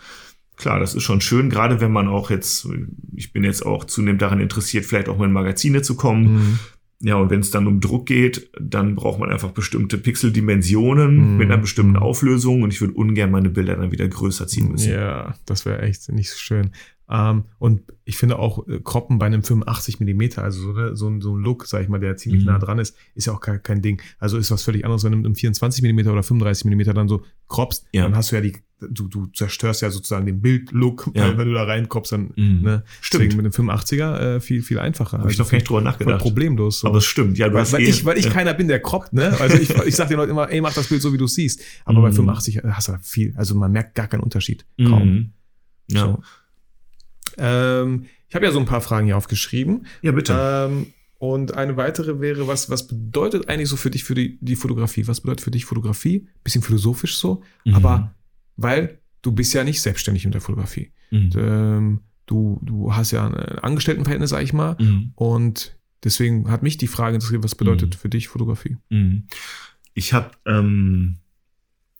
[0.56, 2.68] klar, das ist schon schön, gerade wenn man auch jetzt,
[3.16, 6.32] ich bin jetzt auch zunehmend daran interessiert, vielleicht auch mal in Magazine zu kommen.
[6.34, 6.58] Mhm.
[7.00, 11.36] Ja, und wenn es dann um Druck geht, dann braucht man einfach bestimmte Pixeldimensionen mm,
[11.36, 12.02] mit einer bestimmten mm.
[12.02, 14.92] Auflösung und ich würde ungern meine Bilder dann wieder größer ziehen müssen.
[14.92, 16.72] Ja, das wäre echt nicht so schön.
[17.10, 21.36] Ähm, und ich finde auch äh, Kroppen bei einem 85 Millimeter, also so, so, so
[21.36, 22.48] ein Look, sag ich mal, der ziemlich mm.
[22.48, 24.02] nah dran ist, ist ja auch kein, kein Ding.
[24.18, 27.08] Also ist was völlig anderes, wenn du mit einem 24 Millimeter oder 35 Millimeter dann
[27.08, 28.02] so kroppst, ja.
[28.02, 31.36] dann hast du ja die du, du zerstörst ja sozusagen den Bildlook, ja.
[31.36, 32.60] wenn du da reinkommst, dann, mhm.
[32.62, 32.84] ne?
[33.00, 33.24] Stimmt.
[33.24, 35.18] Deswegen mit dem 85er äh, viel, viel einfacher.
[35.18, 36.22] Habe ich noch gar nicht drüber nachgedacht.
[36.22, 36.80] Problemlos.
[36.80, 36.88] So.
[36.88, 38.30] Aber es stimmt, ja, du weil, weil eh, ich, weil ich ja.
[38.30, 39.36] keiner bin, der kroppt, ne?
[39.40, 41.60] Also ich, ich sag den Leuten immer, ey, mach das Bild so, wie du siehst.
[41.84, 42.02] Aber mhm.
[42.02, 44.64] bei 85 hast du viel, also man merkt gar keinen Unterschied.
[44.76, 45.08] Kaum.
[45.08, 45.32] Mhm.
[45.90, 46.00] Ja.
[46.00, 46.22] So.
[47.38, 49.86] Ähm, ich habe ja so ein paar Fragen hier aufgeschrieben.
[50.02, 50.34] Ja, bitte.
[50.38, 50.86] Ähm,
[51.18, 55.08] und eine weitere wäre, was, was bedeutet eigentlich so für dich für die, die Fotografie?
[55.08, 56.28] Was bedeutet für dich Fotografie?
[56.44, 57.74] Bisschen philosophisch so, mhm.
[57.74, 58.14] aber
[58.56, 60.92] weil du bist ja nicht selbstständig in der Fotografie.
[61.10, 61.30] Mhm.
[61.34, 64.76] Ähm, du, du hast ja ein Angestelltenverhältnis, sag ich mal.
[64.78, 65.12] Mhm.
[65.16, 67.98] Und deswegen hat mich die Frage interessiert, was bedeutet mhm.
[67.98, 68.76] für dich Fotografie?
[68.90, 69.24] Mhm.
[69.94, 71.16] Ich habe, ähm,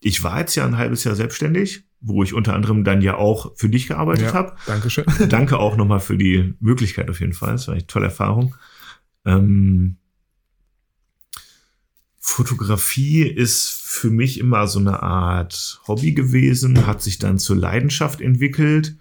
[0.00, 3.56] ich war jetzt ja ein halbes Jahr selbstständig, wo ich unter anderem dann ja auch
[3.56, 4.56] für dich gearbeitet ja, habe.
[4.66, 5.04] Dankeschön.
[5.28, 7.52] Danke auch nochmal für die Möglichkeit auf jeden Fall.
[7.52, 8.54] Das war eine tolle Erfahrung.
[9.24, 9.96] Ähm,
[12.20, 18.20] Fotografie ist für mich immer so eine Art Hobby gewesen, hat sich dann zur Leidenschaft
[18.20, 18.96] entwickelt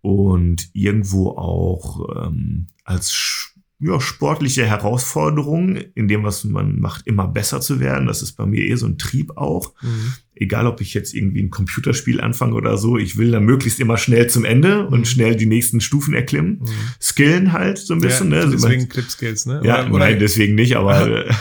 [0.00, 7.60] und irgendwo auch ähm, als ja, sportliche Herausforderung, in dem, was man macht, immer besser
[7.60, 8.06] zu werden.
[8.06, 9.74] Das ist bei mir eh so ein Trieb auch.
[9.82, 10.14] Mhm.
[10.36, 13.96] Egal, ob ich jetzt irgendwie ein Computerspiel anfange oder so, ich will dann möglichst immer
[13.96, 15.04] schnell zum Ende und mhm.
[15.04, 16.60] schnell die nächsten Stufen erklimmen.
[16.60, 16.68] Mhm.
[17.00, 18.30] Skillen halt so ein bisschen.
[18.32, 18.52] Ja, ne?
[18.52, 19.60] Deswegen Clip Skills, ne?
[19.64, 21.32] Ja, oder, nein, deswegen nicht, aber äh,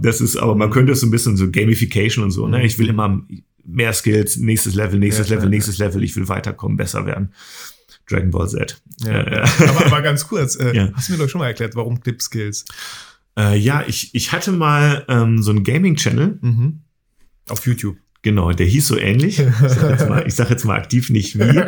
[0.00, 2.64] das ist, aber man könnte es so ein bisschen so Gamification und so, ne?
[2.64, 2.90] Ich will mhm.
[2.90, 3.26] immer
[3.64, 7.32] mehr Skills, nächstes Level, nächstes ja, Level, nächstes Level, ich will weiterkommen, besser werden.
[8.08, 8.80] Dragon Ball Z.
[9.04, 10.90] Ja, äh, aber, aber ganz kurz, äh, ja.
[10.94, 12.64] hast du mir doch schon mal erklärt, warum Clip Skills?
[13.38, 16.38] Äh, ja, ich, ich hatte mal ähm, so einen Gaming-Channel.
[16.40, 16.80] Mhm.
[17.48, 17.96] Auf YouTube.
[18.22, 19.38] Genau, der hieß so ähnlich.
[19.38, 21.62] Ich sage jetzt, mal, sag jetzt mal aktiv nicht wie.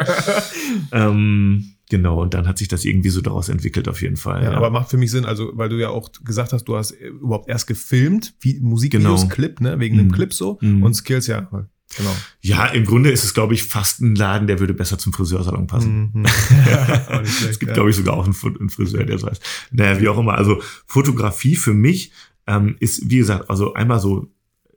[0.93, 4.43] ähm, genau, und dann hat sich das irgendwie so daraus entwickelt, auf jeden Fall.
[4.43, 4.57] Ja, ja.
[4.57, 7.49] Aber macht für mich Sinn, also weil du ja auch gesagt hast, du hast überhaupt
[7.49, 9.32] erst gefilmt, wie Musikvideos, genau.
[9.32, 10.01] Clip, ne, wegen mhm.
[10.01, 10.59] dem Clip so.
[10.61, 10.82] Mhm.
[10.82, 11.49] Und Skills, ja,
[11.97, 12.14] Genau.
[12.41, 15.66] Ja, im Grunde ist es, glaube ich, fast ein Laden, der würde besser zum Friseursalon
[15.66, 16.11] passen.
[16.12, 16.26] Mhm.
[16.66, 17.74] Ja, es gibt, ja.
[17.74, 19.43] glaube ich, sogar auch einen, einen, Friseur, der so heißt.
[19.72, 20.34] Naja, wie auch immer.
[20.34, 22.12] Also Fotografie für mich
[22.47, 24.30] ähm, ist, wie gesagt, also einmal so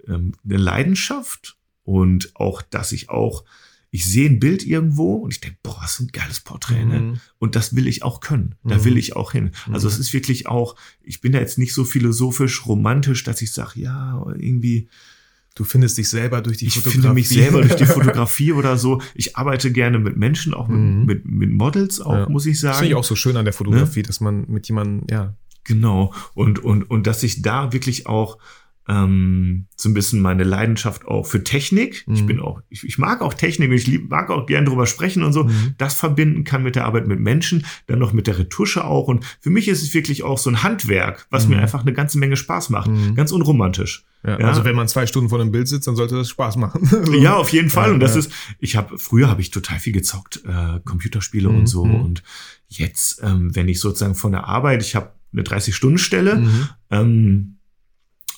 [0.07, 3.43] ähm, eine Leidenschaft und auch, dass ich auch,
[3.91, 6.99] ich sehe ein Bild irgendwo und ich denke, boah, das ist ein geiles Porträt, ne?
[6.99, 7.19] Mhm.
[7.37, 8.55] Und das will ich auch können.
[8.63, 8.85] Da mhm.
[8.85, 9.51] will ich auch hin.
[9.71, 13.51] Also es ist wirklich auch, ich bin da jetzt nicht so philosophisch, romantisch, dass ich
[13.51, 14.87] sage, ja, irgendwie,
[15.55, 16.97] Du findest dich selber durch die ich Fotografie.
[16.97, 19.01] Ich finde mich selber durch die Fotografie oder so.
[19.13, 21.05] Ich arbeite gerne mit Menschen, auch mit, mhm.
[21.05, 22.29] mit, mit Models, auch ja.
[22.29, 22.71] muss ich sagen.
[22.71, 24.07] Das finde ich auch so schön an der Fotografie, ne?
[24.07, 25.35] dass man mit jemandem, ja.
[25.63, 26.13] Genau.
[26.33, 28.37] Und, und, und dass ich da wirklich auch
[28.87, 32.03] ähm, so ein bisschen meine Leidenschaft auch für Technik.
[32.07, 32.13] Mhm.
[32.15, 34.87] Ich bin auch, ich, ich mag auch Technik und ich lieb, mag auch gern drüber
[34.87, 35.45] sprechen und so.
[35.45, 35.75] Mhm.
[35.77, 39.07] Das verbinden kann mit der Arbeit mit Menschen, dann noch mit der Retusche auch.
[39.07, 41.55] Und für mich ist es wirklich auch so ein Handwerk, was Mhm.
[41.55, 42.89] mir einfach eine ganze Menge Spaß macht.
[42.89, 43.15] Mhm.
[43.15, 44.03] Ganz unromantisch.
[44.25, 44.47] Ja, Ja.
[44.47, 46.89] Also wenn man zwei Stunden vor einem Bild sitzt, dann sollte das Spaß machen.
[47.19, 47.87] Ja, auf jeden Fall.
[47.89, 51.55] Ja, und das ist, ich habe, früher habe ich total viel gezockt, äh, Computerspiele Mhm,
[51.57, 51.85] und so.
[51.85, 51.95] mhm.
[52.01, 52.23] Und
[52.67, 56.69] jetzt, ähm, wenn ich sozusagen von der Arbeit, ich habe eine 30-Stunden-Stelle, Mhm.
[56.89, 57.49] ähm,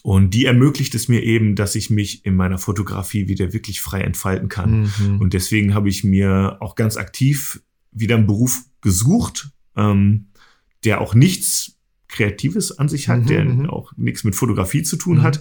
[0.01, 4.01] und die ermöglicht es mir eben, dass ich mich in meiner Fotografie wieder wirklich frei
[4.01, 4.91] entfalten kann.
[4.99, 5.19] Mhm.
[5.19, 7.59] Und deswegen habe ich mir auch ganz aktiv
[7.91, 10.27] wieder einen Beruf gesucht, ähm,
[10.83, 11.74] der auch nichts
[12.15, 13.69] Kreatives an sich hat, Mhm, der mhm.
[13.69, 15.23] auch nichts mit Fotografie zu tun Mhm.
[15.23, 15.39] hat,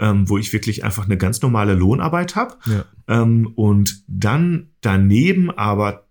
[0.00, 2.84] ähm, wo ich wirklich einfach eine ganz normale Lohnarbeit habe Ja.
[3.08, 6.06] ähm, und dann daneben aber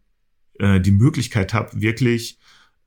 [0.60, 2.38] äh, die Möglichkeit habe, wirklich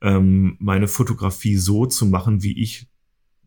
[0.01, 2.87] ähm, meine Fotografie so zu machen, wie ich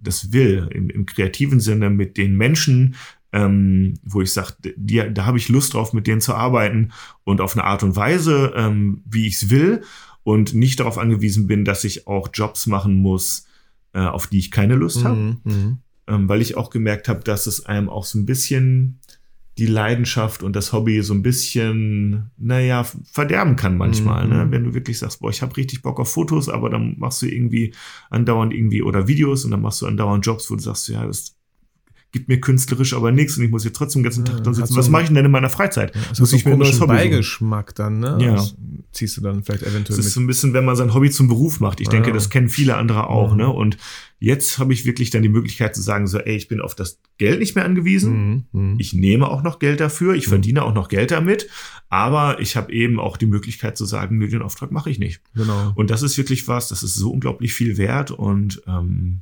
[0.01, 2.95] das will, im, im kreativen Sinne mit den Menschen,
[3.33, 6.93] ähm, wo ich sage, da habe ich Lust drauf, mit denen zu arbeiten
[7.24, 9.83] und auf eine Art und Weise, ähm, wie ich es will
[10.22, 13.47] und nicht darauf angewiesen bin, dass ich auch Jobs machen muss,
[13.93, 15.39] äh, auf die ich keine Lust habe Mhm.
[15.45, 15.78] Mhm.
[16.07, 19.01] ähm, weil ich auch gemerkt habe, dass es einem auch so ein bisschen
[19.59, 24.24] die Leidenschaft und das Hobby so ein bisschen, naja, verderben kann manchmal.
[24.24, 24.30] Mhm.
[24.32, 24.47] Ne?
[24.51, 27.26] Wenn du wirklich sagst, boah, ich habe richtig Bock auf Fotos, aber dann machst du
[27.26, 27.74] irgendwie
[28.09, 31.36] andauernd irgendwie oder Videos und dann machst du andauernd Jobs, wo du sagst, ja, das
[32.11, 34.73] gibt mir künstlerisch aber nichts und ich muss hier trotzdem den ganzen Tag hat sitzen.
[34.73, 35.95] so Was mache ich denn in meiner Freizeit?
[35.95, 36.95] Ja, Muss ich mir ein neues Hobby.
[36.95, 38.17] Beigeschmack dann, ne?
[38.21, 38.35] Ja.
[38.37, 38.57] Das
[38.93, 41.29] ziehst du dann vielleicht eventuell das ist so ein bisschen, wenn man sein Hobby zum
[41.29, 41.81] Beruf macht.
[41.81, 42.15] Ich denke, Ja.
[42.15, 43.33] das kennen viele andere auch.
[43.33, 43.37] Mhm.
[43.37, 43.49] Ne?
[43.51, 43.77] Und
[44.19, 46.99] jetzt habe ich wirklich dann die Möglichkeit zu sagen, so, ey, ich bin auf das
[47.19, 48.45] Geld nicht mehr angewiesen.
[48.53, 48.61] Mhm.
[48.73, 48.77] Mhm.
[48.79, 50.31] Ich nehme auch noch Geld dafür, ich Mhm.
[50.31, 51.49] verdiene auch noch Geld damit,
[51.91, 55.21] aber ich habe eben auch die Möglichkeit zu sagen, nö, den Auftrag mache ich nicht.
[55.35, 55.73] Genau.
[55.75, 59.21] Und das ist wirklich was, das ist so unglaublich viel wert und ähm,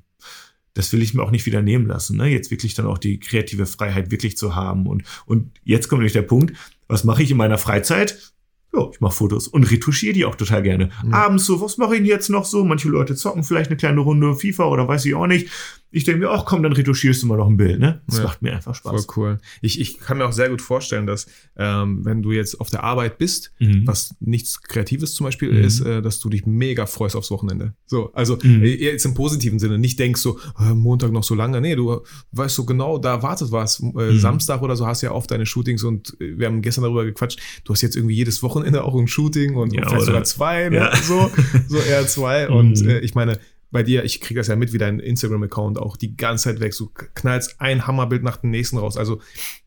[0.76, 2.18] das will ich mir auch nicht wieder nehmen lassen.
[2.18, 2.28] Ne?
[2.28, 4.86] Jetzt wirklich dann auch die kreative Freiheit wirklich zu haben.
[4.86, 6.54] Und, und jetzt kommt nämlich der Punkt,
[6.86, 8.32] was mache ich in meiner Freizeit?
[8.74, 10.90] Ja, ich mache Fotos und retuschiere die auch total gerne.
[11.02, 11.14] Mhm.
[11.14, 12.62] Abends so, was mache ich denn jetzt noch so?
[12.62, 15.48] Manche Leute zocken vielleicht eine kleine Runde FIFA oder weiß ich auch nicht.
[15.92, 17.78] Ich denke mir, ach komm, dann retuschierst du mal noch ein Bild.
[17.78, 18.02] Ne?
[18.06, 18.24] Das Ja.
[18.24, 19.16] macht mir einfach Voll Spaß.
[19.16, 19.38] cool.
[19.62, 21.26] Ich, ich kann mir auch sehr gut vorstellen, dass
[21.56, 23.86] ähm, wenn du jetzt auf der Arbeit bist, Mhm.
[23.86, 25.64] was nichts Kreatives zum Beispiel Mhm.
[25.64, 27.74] ist, äh, dass du dich mega freust aufs Wochenende.
[27.86, 28.62] So, also Mhm.
[28.62, 31.60] äh, jetzt im positiven Sinne, nicht denkst so, äh, Montag noch so lange.
[31.60, 33.80] Nee, du weißt so genau, da wartet was.
[33.80, 34.18] Äh, Mhm.
[34.18, 37.04] Samstag oder so hast du ja oft deine Shootings und äh, wir haben gestern darüber
[37.04, 37.40] gequatscht.
[37.64, 40.06] Du hast jetzt irgendwie jedes Wochenende auch ein Shooting und, Ja, und vielleicht oder?
[40.06, 40.76] sogar zwei, ne?
[40.76, 40.96] Ja.
[40.96, 41.30] so,
[41.68, 42.48] so eher zwei.
[42.56, 42.88] Und Mhm.
[42.88, 43.38] äh, ich meine,
[43.76, 46.80] bei dir, ich krieg das ja mit, wie dein Instagram-Account auch die ganze Zeit wächst.
[46.80, 48.96] Du knallst ein Hammerbild nach dem nächsten raus.
[48.96, 49.20] Also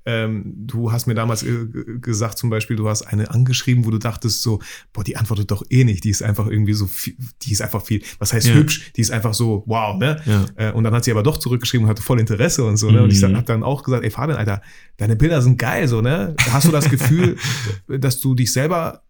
[0.05, 1.66] ähm, du hast mir damals äh,
[2.01, 4.60] gesagt zum Beispiel, du hast eine angeschrieben, wo du dachtest so,
[4.93, 6.03] boah, die antwortet doch eh nicht.
[6.05, 8.55] Die ist einfach irgendwie so, viel, die ist einfach viel, was heißt Ja.
[8.55, 8.91] hübsch?
[8.95, 10.20] Die ist einfach so, wow, ne?
[10.26, 10.45] Ja.
[10.55, 13.03] Äh, und dann hat sie aber doch zurückgeschrieben und hatte voll Interesse und so, ne?
[13.03, 13.36] Und ich Mhm.
[13.36, 14.64] habe dann auch gesagt, ey Fabian, Alter,
[14.97, 16.34] deine Bilder sind geil, so, ne?
[16.49, 17.36] Hast du das Gefühl,
[17.88, 19.03] dass du dich selber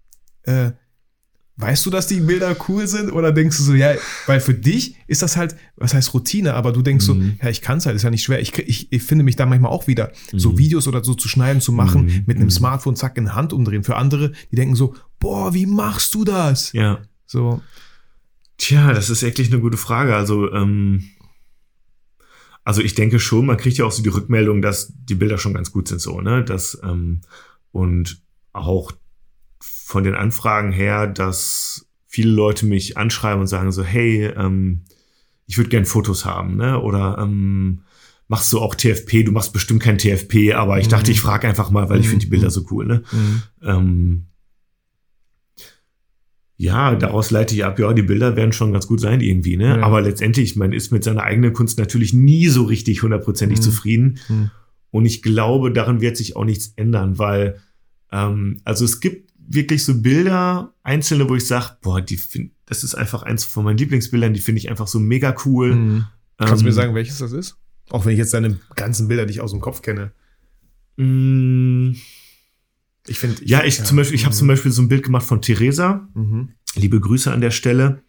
[0.43, 0.71] äh,
[1.61, 3.93] Weißt du, dass die Bilder cool sind oder denkst du so, ja,
[4.27, 7.21] weil für dich ist das halt, was heißt Routine, aber du denkst Mhm.
[7.37, 8.39] so, ja, ich kann es halt, ist ja nicht schwer.
[8.39, 10.57] Ich, ich, ich finde mich da manchmal auch wieder, so Mhm.
[10.57, 12.23] Videos oder so zu schneiden, zu machen, Mhm.
[12.27, 12.51] mit einem Mhm.
[12.51, 13.83] Smartphone, zack, in Hand umdrehen.
[13.83, 16.71] Für andere, die denken so, boah, wie machst du das?
[16.71, 16.99] ja.
[17.25, 17.61] So,
[18.57, 20.15] Tja, das ist wirklich eine gute Frage.
[20.15, 21.03] Also, ähm,
[22.63, 25.53] also ich denke schon, man kriegt ja auch so die Rückmeldung, dass die Bilder schon
[25.53, 26.43] ganz gut sind, so, ne?
[26.43, 27.21] Das, ähm,
[27.71, 28.21] und
[28.53, 28.91] auch
[29.89, 34.81] von den Anfragen her, dass viele Leute mich anschreiben und sagen so, hey, ähm,
[35.47, 36.79] ich würde gern Fotos haben, ne?
[36.79, 37.81] Oder ähm,
[38.27, 39.23] machst du auch TFP?
[39.23, 40.91] Du machst bestimmt kein TFP, aber ich Mhm.
[40.91, 42.09] dachte, ich frage einfach mal, weil ich Mhm.
[42.11, 43.01] finde die Bilder so cool, ne?
[43.11, 43.41] mhm.
[43.63, 44.25] Ähm,
[46.55, 49.77] ja, daraus leite ich ab, ja, die Bilder werden schon ganz gut sein irgendwie, ne?
[49.77, 49.81] Ja.
[49.81, 53.63] Aber letztendlich, man ist mit seiner eigenen Kunst natürlich nie so richtig hundertprozentig Mhm.
[53.63, 54.19] zufrieden.
[54.29, 54.51] Mhm.
[54.91, 57.59] Und ich glaube, daran wird sich auch nichts ändern, weil,
[58.11, 62.83] ähm, also es gibt wirklich so Bilder, einzelne, wo ich sage, boah, die find, das
[62.83, 65.75] ist einfach eins von meinen Lieblingsbildern, die finde ich einfach so mega cool.
[65.75, 66.05] Mhm.
[66.37, 67.57] Kannst du Ähm, mir sagen, welches das ist?
[67.89, 70.11] Auch wenn ich jetzt deine ganzen Bilder nicht aus dem Kopf kenne.
[70.97, 71.95] mh,
[73.07, 75.41] Ich finde, ja, ich zum Beispiel, ich habe zum Beispiel so ein Bild gemacht von
[75.41, 76.07] Theresa.
[76.13, 76.49] Mhm.
[76.75, 78.03] Liebe Grüße an der Stelle.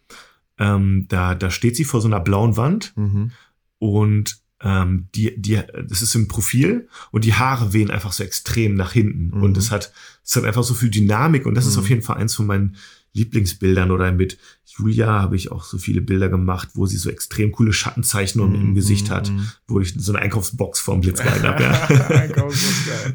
[0.59, 3.31] Ähm, da, da steht sie vor so einer blauen Wand Mhm.
[3.79, 8.75] und ähm, die, die, das ist im Profil und die Haare wehen einfach so extrem
[8.75, 9.35] nach hinten.
[9.37, 9.43] Mhm.
[9.43, 9.91] Und es hat,
[10.23, 11.81] es hat einfach so viel Dynamik und das ist Mhm.
[11.81, 12.75] auf jeden Fall eins von meinen
[13.13, 13.91] Lieblingsbildern.
[13.91, 14.37] Oder mit
[14.77, 18.69] Julia habe ich auch so viele Bilder gemacht, wo sie so extrem coole Schattenzeichnungen im
[18.69, 18.75] Mhm.
[18.75, 19.47] Gesicht hat, Mhm.
[19.67, 21.63] wo ich so eine Einkaufsbox vorm Blitz gehalten habe.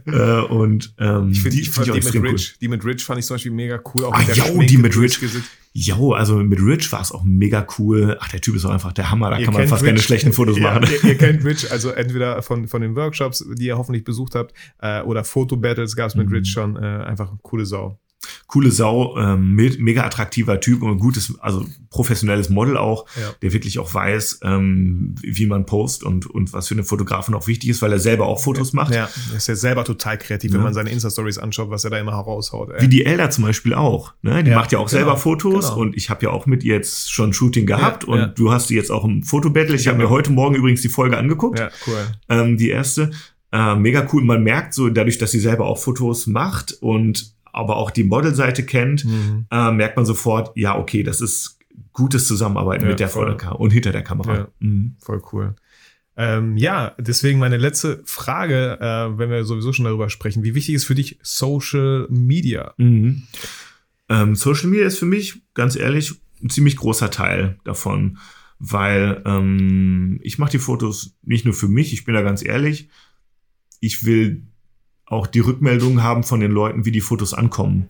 [0.07, 0.42] Ja.
[0.42, 2.28] Äh, und ähm, Ich finde die die, ich auch die, mit cool.
[2.28, 4.05] Rich, die mit Rich fand ich zum Beispiel mega cool.
[4.05, 5.18] Auch Ah, mit der jo, die mit Rich.
[5.72, 8.16] Jo, also mit Rich war es auch mega cool.
[8.20, 9.30] Ach, der Typ ist auch einfach der Hammer.
[9.30, 10.05] Da Ihr kann man fast keine Rich.
[10.05, 10.86] schlechten Fotos ja, machen.
[11.03, 14.55] Ihr, ihr kennt Rich, also entweder von, von den Workshops, die ihr hoffentlich besucht habt,
[14.80, 16.34] äh, oder Fotobattles gab es mit Mhm.
[16.34, 16.76] Rich schon.
[16.76, 17.99] Äh, einfach coole Sau.
[18.49, 23.34] Coole Sau, ähm, me- mega attraktiver Typ und ein gutes, also professionelles Model auch, Ja.
[23.42, 27.49] der wirklich auch weiß, ähm, wie man post und, und was für eine Fotografen auch
[27.49, 28.94] wichtig ist, weil er selber auch Fotos macht.
[28.94, 30.64] Ja, er ist ja selber total kreativ, wenn Ja.
[30.64, 32.70] man seine Insta-Stories anschaut, was er da immer heraushaut.
[32.70, 32.82] ey.
[32.82, 34.12] Wie die Elder zum Beispiel auch.
[34.22, 34.44] Ne?
[34.44, 35.80] Die Ja, macht ja auch genau, selber Fotos genau.
[35.80, 38.26] und ich habe ja auch mit ihr jetzt schon ein Shooting gehabt Ja, und ja.
[38.28, 39.74] du hast die jetzt auch im Fotobattle.
[39.74, 40.09] Ich habe Genau.
[40.11, 41.59] mir heute Morgen übrigens die Folge angeguckt.
[41.59, 41.99] ja, cool.
[42.28, 43.11] ähm, die erste.
[43.53, 44.22] Äh, mega cool.
[44.24, 48.64] Man merkt so, dadurch, dass sie selber auch Fotos macht und aber auch die Modelseite
[48.64, 49.46] kennt, Mhm.
[49.50, 51.59] äh, merkt man sofort, ja, okay, das ist
[51.92, 53.26] gutes Zusammenarbeiten Ja, mit der voll.
[53.26, 54.34] der Kamera und hinter der Kamera.
[54.34, 54.48] Ja.
[54.61, 54.96] Mhm.
[55.00, 55.54] Voll cool.
[56.18, 60.44] Ähm, ja, deswegen meine letzte Frage, äh, wenn wir sowieso schon darüber sprechen.
[60.44, 62.72] Wie wichtig ist für dich Social Media?
[62.78, 63.24] Mhm.
[64.09, 68.18] Ähm, Social Media ist für mich, ganz ehrlich, ein ziemlich großer Teil davon,
[68.59, 72.88] weil ähm, ich mache die Fotos nicht nur für mich, ich bin da ganz ehrlich,
[73.80, 74.42] ich will
[75.07, 77.88] auch die Rückmeldungen haben von den Leuten, wie die Fotos ankommen.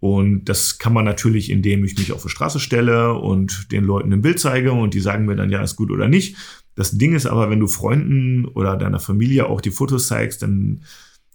[0.00, 4.12] Und das kann man natürlich, indem ich mich auf die Straße stelle und den Leuten
[4.12, 6.36] ein Bild zeige und die sagen mir dann, ja, ist gut oder nicht.
[6.74, 10.80] Das Ding ist aber, wenn du Freunden oder deiner Familie auch die Fotos zeigst, dann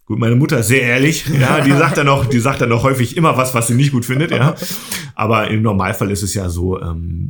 [0.10, 2.82] Gut, meine Mutter ist sehr ehrlich, ja, die sagt dann auch, die sagt dann auch
[2.82, 4.56] häufig immer was, was sie nicht gut findet, ja.
[5.14, 7.30] Aber im Normalfall ist es ja so, ähm,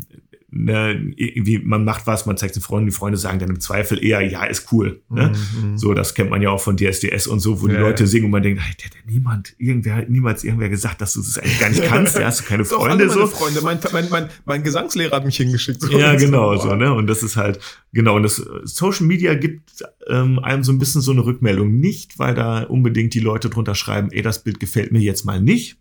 [0.51, 4.03] ne, irgendwie, man macht was, man zeigt den Freunden, die Freunde sagen dann im Zweifel
[4.03, 5.01] eher, ja, ist cool.
[5.09, 5.31] Ne?
[5.61, 5.77] Mhm.
[5.77, 8.25] So, das kennt man ja auch von DSDS und so, wo ja, die Leute singen
[8.25, 11.37] und man denkt, hey, der, der niemand, irgendwer hat niemals irgendwer gesagt, dass du das
[11.37, 13.09] eigentlich gar nicht kannst, ja, hast du keine Doch, Freunde.
[13.09, 13.27] so.
[13.27, 15.81] Freunde, mein, mein, mein, mein Gesangslehrer hat mich hingeschickt.
[15.81, 16.93] So ja, genau, so, ne?
[16.93, 17.59] Und das ist halt,
[17.93, 21.79] genau, und das Social Media gibt ähm, einem so ein bisschen so eine Rückmeldung.
[21.79, 25.41] Nicht, weil da unbedingt die Leute drunter schreiben, ey, das Bild gefällt mir jetzt mal
[25.41, 25.77] nicht,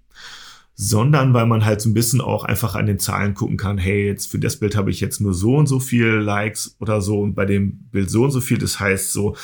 [0.81, 4.07] sondern weil man halt so ein bisschen auch einfach an den Zahlen gucken kann, hey,
[4.07, 7.20] jetzt für das Bild habe ich jetzt nur so und so viel Likes oder so
[7.20, 8.59] und bei dem Bild so und so viel.
[8.59, 9.35] Das heißt so,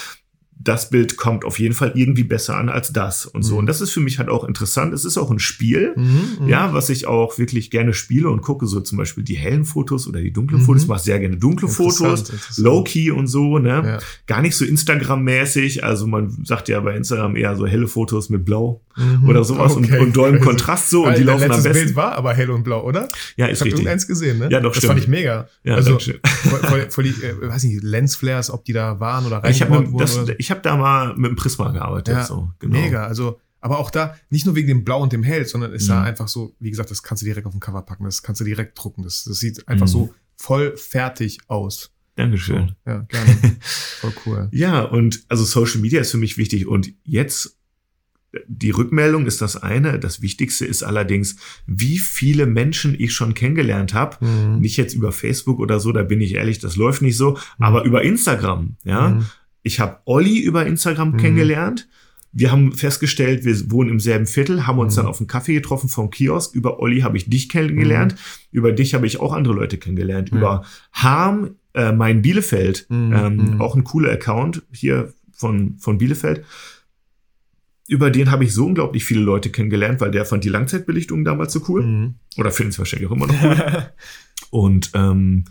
[0.57, 3.55] das Bild kommt auf jeden Fall irgendwie besser an als das und so.
[3.55, 3.59] Mhm.
[3.61, 4.95] Und das ist für mich halt auch interessant.
[4.95, 8.41] Es ist auch ein Spiel, mhm, mhm, ja, was ich auch wirklich gerne spiele und
[8.41, 10.65] gucke, so zum Beispiel die hellen Fotos oder die dunklen mhm.
[10.65, 10.83] Fotos.
[10.83, 13.83] Ich mache sehr gerne dunkle Fotos, low-key und so, ne?
[13.85, 13.99] Ja.
[14.27, 15.85] Gar nicht so Instagram-mäßig.
[15.85, 19.29] Also man sagt ja bei Instagram eher so helle Fotos mit Blau mhm.
[19.29, 19.99] oder sowas okay.
[19.99, 21.65] und, und dollem Kontrast so und die laufen am besten.
[21.65, 23.09] Das Bild war aber hell und blau, oder?
[23.37, 23.85] Ja, ist ich richtig.
[23.85, 24.49] Ich habe gesehen, ne?
[24.51, 24.93] Ja, doch, das stimmt.
[24.93, 25.49] fand ich mega.
[25.63, 26.21] Ja, also, voll,
[26.61, 29.99] voll, voll die, äh, weiß nicht, Lensflares, ob die da waren oder reingebaut wurden.
[29.99, 32.15] Das, ich habe da mal mit dem Prisma gearbeitet.
[32.15, 32.79] Ja, so, genau.
[32.79, 33.07] Mega.
[33.07, 35.93] Also, aber auch da, nicht nur wegen dem Blau und dem Hell, sondern ist mhm.
[35.93, 38.43] da einfach so, wie gesagt, das kannst du direkt auf dem Cover packen, das kannst
[38.43, 39.05] du direkt drucken.
[39.05, 39.91] Das, das sieht einfach mhm.
[39.91, 41.93] so voll fertig aus.
[42.17, 42.75] Dankeschön.
[42.85, 43.57] So, ja, gerne.
[43.61, 44.49] Voll cool.
[44.53, 46.67] Ja, und also Social Media ist für mich wichtig.
[46.67, 47.59] Und jetzt,
[48.47, 49.99] die Rückmeldung ist das eine.
[49.99, 51.37] Das Wichtigste ist allerdings,
[51.67, 54.23] wie viele Menschen ich schon kennengelernt habe.
[54.23, 54.59] Mhm.
[54.59, 57.65] Nicht jetzt über Facebook oder so, da bin ich ehrlich, das läuft nicht so, mhm.
[57.65, 59.23] aber über Instagram, ja.
[59.65, 59.69] Mhm.
[59.69, 61.17] Ich habe Olli über Instagram mhm.
[61.17, 61.89] kennengelernt.
[62.37, 65.03] Wir haben festgestellt, wir wohnen im selben Viertel, haben uns mhm.
[65.03, 66.55] dann auf einen Kaffee getroffen vom Kiosk.
[66.55, 68.15] Über Olli habe ich dich kennengelernt.
[68.15, 68.59] Mhm.
[68.59, 70.33] Über dich habe ich auch andere Leute kennengelernt.
[70.33, 70.39] Mhm.
[70.39, 73.13] Über Harm, äh, mein Bielefeld, mhm.
[73.13, 73.61] ähm, mhm.
[73.61, 76.45] auch ein cooler Account hier von, von Bielefeld.
[77.87, 81.53] Über den habe ich so unglaublich viele Leute kennengelernt, weil der fand die Langzeitbelichtung damals
[81.53, 82.15] so cool.
[82.39, 83.91] Oder finden es wahrscheinlich auch immer noch cool.
[84.51, 85.45] Und ähm,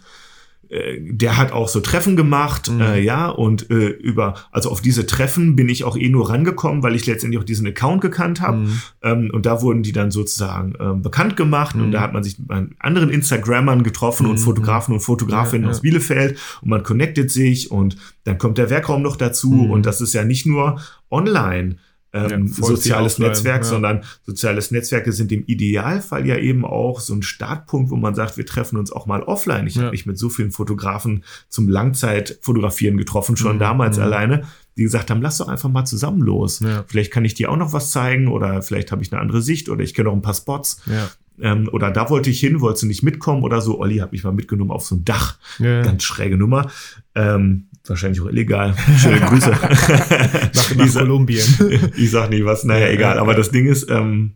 [0.73, 2.81] äh, der hat auch so Treffen gemacht, mhm.
[2.81, 6.81] äh, ja, und äh, über, also auf diese Treffen bin ich auch eh nur rangekommen,
[6.81, 8.57] weil ich letztendlich auch diesen Account gekannt habe.
[8.57, 8.81] Mhm.
[9.03, 11.83] Ähm, und da wurden die dann sozusagen ähm, bekannt gemacht mhm.
[11.83, 12.49] und da hat man sich mit
[12.79, 14.43] anderen Instagrammern getroffen und mhm.
[14.43, 15.75] Fotografen und Fotografinnen ja, ja.
[15.75, 19.71] aus Bielefeld und man connectet sich und dann kommt der Werkraum noch dazu mhm.
[19.71, 20.79] und das ist ja nicht nur
[21.11, 21.77] online
[22.13, 23.69] ähm, ja, soziales Netzwerk, ja.
[23.69, 28.37] sondern soziales Netzwerke sind im Idealfall ja eben auch so ein Startpunkt, wo man sagt,
[28.37, 29.65] wir treffen uns auch mal offline.
[29.67, 29.83] Ich ja.
[29.83, 33.61] habe mich mit so vielen Fotografen zum Langzeitfotografieren getroffen, schon mhm.
[33.61, 34.03] damals mhm.
[34.03, 34.43] alleine,
[34.77, 36.59] die gesagt haben, lass doch einfach mal zusammen los.
[36.59, 36.85] Ja.
[36.87, 39.69] Vielleicht kann ich dir auch noch was zeigen oder vielleicht habe ich eine andere Sicht
[39.69, 40.81] oder ich kenne auch ein paar Spots.
[40.85, 41.09] Ja.
[41.39, 43.79] Ähm, oder da wollte ich hin, wolltest du nicht mitkommen oder so.
[43.79, 45.37] Olli hat mich mal mitgenommen auf so ein Dach.
[45.57, 45.81] Ja.
[45.81, 46.69] Ganz schräge Nummer.
[47.15, 48.75] Ähm, wahrscheinlich auch illegal.
[48.97, 49.51] Schöne Grüße.
[49.51, 51.91] nach, nach Kolumbien.
[51.97, 53.19] ich sag nicht was, naja, egal.
[53.19, 54.33] Aber das Ding ist, ähm,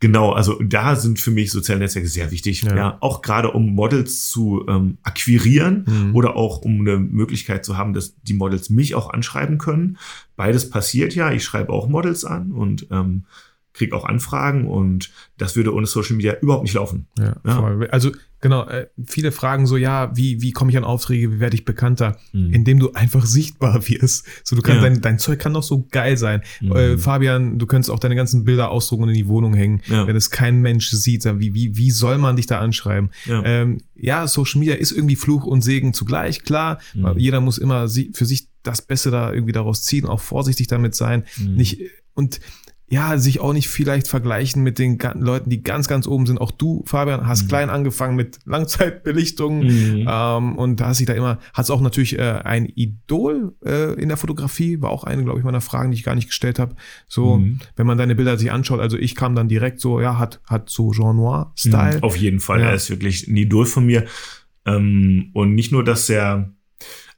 [0.00, 2.62] Genau, also da sind für mich soziale Netzwerke sehr wichtig.
[2.62, 6.14] Ja, ja auch gerade um Models zu ähm, akquirieren mhm.
[6.14, 9.98] oder auch um eine Möglichkeit zu haben, dass die Models mich auch anschreiben können.
[10.36, 11.32] Beides passiert ja.
[11.32, 13.24] Ich schreibe auch Models an und ähm,
[13.72, 17.08] kriege auch Anfragen und das würde ohne Social Media überhaupt nicht laufen.
[17.18, 17.60] Ja, ja.
[17.90, 21.54] Also genau, äh, viele fragen so, ja, wie, wie komme ich an Aufträge, wie werde
[21.54, 22.18] ich bekannter?
[22.32, 22.52] Mhm.
[22.52, 24.26] Indem du einfach sichtbar wirst.
[24.44, 24.88] So, du kannst, ja.
[24.88, 26.42] dein, dein Zeug kann doch so geil sein.
[26.60, 26.72] Mhm.
[26.72, 30.06] Äh, Fabian, du könntest auch deine ganzen Bilder ausdrucken und in die Wohnung hängen, ja.
[30.06, 31.24] wenn es kein Mensch sieht.
[31.24, 33.10] Wie, wie, wie soll man dich da anschreiben?
[33.26, 33.42] Ja.
[33.44, 36.78] Ähm, ja, Social Media ist irgendwie Fluch und Segen zugleich, klar.
[36.94, 37.14] Mhm.
[37.16, 41.24] Jeder muss immer für sich das Beste da irgendwie daraus ziehen, auch vorsichtig damit sein.
[41.38, 41.54] Mhm.
[41.54, 41.80] Nicht,
[42.14, 42.40] und
[42.90, 46.40] ja, sich auch nicht vielleicht vergleichen mit den Leuten, die ganz, ganz oben sind.
[46.40, 47.48] Auch du, Fabian, hast mhm.
[47.48, 50.06] klein angefangen mit Langzeitbelichtung mhm.
[50.08, 54.08] ähm, und da hast dich da immer, hast auch natürlich äh, ein Idol äh, in
[54.08, 56.76] der Fotografie, war auch eine, glaube ich, meiner Fragen, die ich gar nicht gestellt habe.
[57.08, 57.58] So, mhm.
[57.76, 60.70] wenn man deine Bilder sich anschaut, also ich kam dann direkt so, ja, hat, hat
[60.70, 61.98] so Jean Noir-Style.
[61.98, 62.02] Mhm.
[62.02, 62.68] Auf jeden Fall, ja.
[62.68, 64.06] er ist wirklich ein Idol von mir.
[64.64, 66.52] Ähm, und nicht nur, dass er,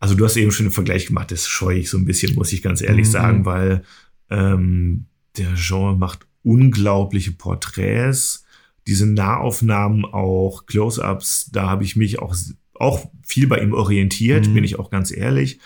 [0.01, 2.53] also du hast eben schon einen Vergleich gemacht, das scheue ich so ein bisschen, muss
[2.53, 3.12] ich ganz ehrlich mhm.
[3.12, 3.83] sagen, weil
[4.31, 5.07] ähm,
[5.37, 8.45] der Jean macht unglaubliche Porträts,
[8.87, 12.35] diese Nahaufnahmen auch, Close-ups, da habe ich mich auch,
[12.74, 14.55] auch viel bei ihm orientiert, mhm.
[14.55, 15.61] bin ich auch ganz ehrlich.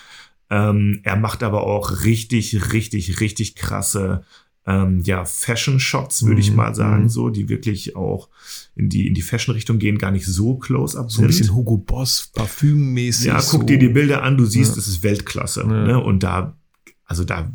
[0.50, 4.24] Ähm, er macht aber auch richtig, richtig, richtig krasse
[4.66, 6.40] ähm, ja, Fashion-Shots, würde mhm.
[6.40, 7.08] ich mal sagen, mhm.
[7.08, 8.28] so, die wirklich auch
[8.74, 11.22] in die, in die Fashion-Richtung gehen, gar nicht so close-up so sind.
[11.22, 13.26] So ein bisschen Hugo Boss, parfümmäßig.
[13.26, 13.62] Ja, guck so.
[13.62, 14.76] dir die Bilder an, du siehst, ja.
[14.76, 15.62] das ist Weltklasse.
[15.62, 15.86] Ja.
[15.86, 16.02] Ne?
[16.02, 16.56] Und da
[17.06, 17.52] also da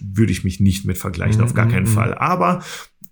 [0.00, 1.44] würde ich mich nicht mit vergleichen, mhm.
[1.44, 1.94] auf gar keinen mhm.
[1.94, 2.14] Fall.
[2.14, 2.62] Aber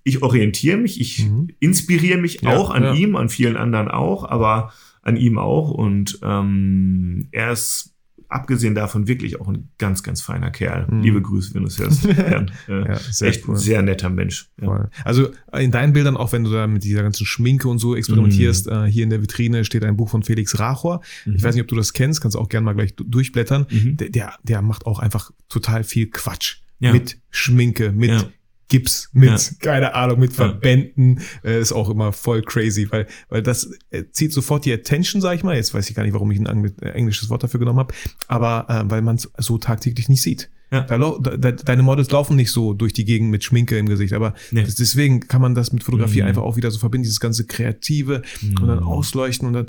[0.04, 1.48] ich orientiere mich, ich mhm.
[1.58, 2.94] inspiriere mich ja, auch an ja.
[2.94, 4.72] ihm, an vielen anderen auch, aber
[5.02, 5.70] an ihm auch.
[5.70, 7.94] Und ähm, er ist
[8.30, 10.86] abgesehen davon wirklich auch ein ganz, ganz feiner Kerl.
[10.90, 11.02] Mhm.
[11.02, 12.06] Liebe Grüße, wenn du es hörst.
[12.06, 13.56] äh, ja, sehr echt cool.
[13.56, 14.50] sehr netter Mensch.
[14.60, 14.88] Ja.
[15.04, 18.66] Also in deinen Bildern, auch wenn du da mit dieser ganzen Schminke und so experimentierst,
[18.66, 18.72] mhm.
[18.72, 21.02] äh, hier in der Vitrine steht ein Buch von Felix Rachor.
[21.26, 21.34] Mhm.
[21.34, 23.66] Ich weiß nicht, ob du das kennst, kannst auch gerne mal gleich durchblättern.
[23.68, 23.96] Mhm.
[23.96, 26.58] Der, der, der macht auch einfach total viel Quatsch.
[26.78, 26.92] Ja.
[26.92, 28.24] Mit Schminke, mit ja.
[28.70, 29.38] Gips, mit, ja.
[29.58, 34.32] keine Ahnung, mit Verbänden, äh, ist auch immer voll crazy, weil, weil das äh, zieht
[34.32, 35.56] sofort die Attention, sag ich mal.
[35.56, 37.92] Jetzt weiß ich gar nicht, warum ich ein äh, englisches Wort dafür genommen habe,
[38.28, 40.50] aber äh, weil man es so tagtäglich nicht sieht.
[40.70, 40.82] Ja.
[40.82, 44.34] Da, da, deine Models laufen nicht so durch die Gegend mit Schminke im Gesicht, aber
[44.52, 44.62] nee.
[44.62, 46.28] das, deswegen kann man das mit Fotografie mhm.
[46.28, 48.62] einfach auch wieder so verbinden, dieses ganze Kreative mhm.
[48.62, 48.86] und dann mhm.
[48.86, 49.66] ausleuchten und dann.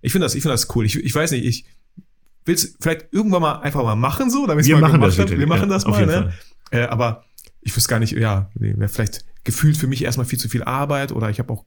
[0.00, 0.86] Ich finde das, ich finde das cool.
[0.86, 1.64] Ich, ich weiß nicht, ich
[2.44, 5.18] will's vielleicht irgendwann mal einfach mal machen so, damit wir machen das.
[5.18, 6.32] Wir machen das mal, ne?
[6.70, 7.24] Äh, aber
[7.64, 11.12] ich wüsste gar nicht, ja, wäre vielleicht gefühlt für mich erstmal viel zu viel Arbeit
[11.12, 11.64] oder ich habe auch,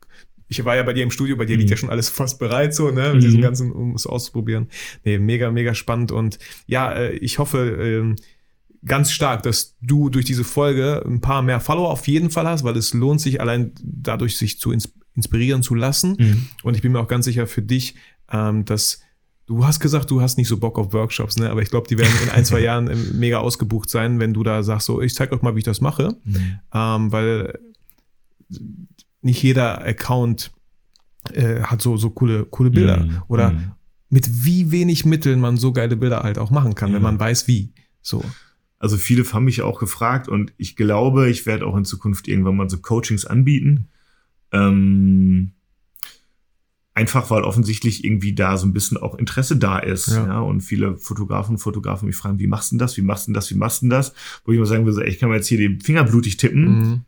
[0.47, 1.59] ich war ja bei dir im Studio, bei dir mhm.
[1.59, 3.19] liegt ja schon alles fast bereit, so, ne, mit mhm.
[3.19, 4.69] diesem ganzen, um es auszuprobieren.
[5.03, 8.15] Nee, mega, mega spannend und ja, äh, ich hoffe, ähm,
[8.85, 12.63] ganz stark, dass du durch diese Folge ein paar mehr Follower auf jeden Fall hast,
[12.63, 14.71] weil es lohnt sich allein dadurch, sich zu
[15.15, 16.15] inspirieren zu lassen.
[16.17, 16.47] Mhm.
[16.63, 17.95] Und ich bin mir auch ganz sicher für dich,
[18.31, 19.01] ähm, dass
[19.47, 21.49] Du hast gesagt, du hast nicht so Bock auf Workshops, ne?
[21.49, 24.43] aber ich glaube, die werden in ein, zwei Jahren ähm, mega ausgebucht sein, wenn du
[24.43, 26.17] da sagst, so, ich zeig euch mal, wie ich das mache.
[26.25, 26.59] Mhm.
[26.73, 27.57] Ähm, weil
[29.21, 30.51] nicht jeder Account
[31.33, 33.05] äh, hat so, so coole, coole Bilder.
[33.05, 33.21] Mhm.
[33.29, 33.71] Oder mhm.
[34.09, 36.95] mit wie wenig Mitteln man so geile Bilder halt auch machen kann, ja.
[36.95, 37.73] wenn man weiß, wie.
[38.01, 38.23] So.
[38.79, 42.57] Also viele haben mich auch gefragt und ich glaube, ich werde auch in Zukunft irgendwann
[42.57, 43.87] mal so Coachings anbieten.
[44.51, 45.53] Ähm,
[46.97, 50.07] Einfach weil offensichtlich irgendwie da so ein bisschen auch Interesse da ist.
[50.07, 50.25] Ja.
[50.25, 52.97] ja und viele Fotografen und Fotografen mich fragen, wie machst du das?
[52.97, 53.51] Wie machst du das?
[53.51, 54.15] Wie machst du das?
[54.43, 56.63] Wo ich immer sagen würde, ich kann mir jetzt hier den Finger blutig tippen.
[56.63, 57.01] Mhm.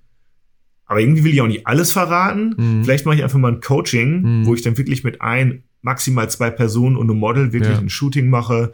[0.85, 2.53] Aber irgendwie will ich auch nicht alles verraten.
[2.55, 2.83] Mhm.
[2.83, 4.45] Vielleicht mache ich einfach mal ein Coaching, mhm.
[4.45, 7.79] wo ich dann wirklich mit ein, maximal zwei Personen und einem Model wirklich ja.
[7.79, 8.73] ein Shooting mache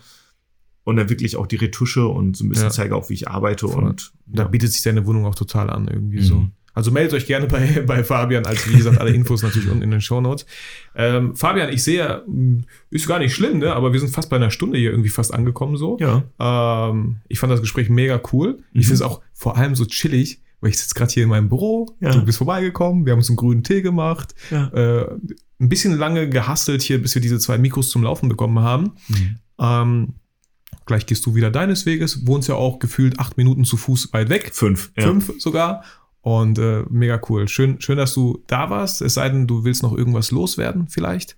[0.84, 2.72] und dann wirklich auch die Retusche und so ein bisschen ja.
[2.72, 3.70] zeige auch, wie ich arbeite.
[3.70, 3.86] Voll.
[3.86, 6.46] Und da bietet sich deine Wohnung auch total an, irgendwie so.
[6.76, 9.92] Also meldet euch gerne bei, bei Fabian, als wie gesagt, alle Infos natürlich unten in
[9.92, 10.46] den Show Notes.
[10.94, 13.74] Ähm, Fabian, ich sehe, hm, ist gar nicht schlimm, ne?
[13.74, 15.98] aber wir sind fast bei einer Stunde hier irgendwie fast angekommen so.
[16.00, 16.24] Ja.
[16.40, 18.58] Ähm, ich fand das Gespräch mega cool.
[18.74, 18.80] Mhm.
[18.80, 21.50] Ich finde es auch vor allem so chillig, weil ich sitze gerade hier in meinem
[21.50, 22.12] Büro, ja.
[22.12, 24.68] du bist vorbeigekommen, wir haben uns einen grünen Tee gemacht, ja.
[24.68, 25.12] äh,
[25.60, 28.92] ein bisschen lange gehastelt hier, bis wir diese zwei Mikros zum Laufen bekommen haben.
[29.08, 29.36] Mhm.
[29.60, 30.14] Ähm,
[30.86, 34.30] gleich gehst du wieder deines Weges, wohnst ja auch gefühlt acht Minuten zu Fuß weit
[34.30, 34.52] weg.
[34.54, 34.92] Fünf.
[34.98, 35.04] Ja.
[35.04, 35.84] Fünf sogar.
[36.26, 37.48] Und äh, mega cool.
[37.48, 39.04] Schön, schön, dass du da warst.
[39.04, 41.38] Es sei denn, du willst noch irgendwas loswerden, vielleicht.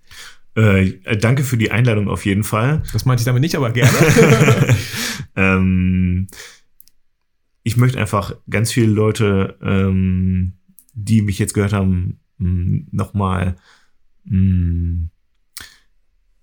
[0.56, 2.84] Äh, danke für die Einladung auf jeden Fall.
[2.94, 3.92] Das meinte ich damit nicht, aber gerne.
[5.36, 6.28] ähm,
[7.64, 10.54] ich möchte einfach ganz viele Leute, ähm,
[10.94, 13.58] die mich jetzt gehört haben, nochmal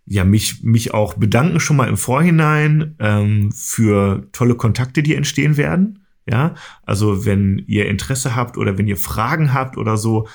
[0.06, 5.56] ja, mich, mich auch bedanken schon mal im Vorhinein ähm, für tolle Kontakte, die entstehen
[5.56, 6.03] werden.
[6.26, 10.26] Ja, also wenn ihr Interesse habt oder wenn ihr Fragen habt oder so,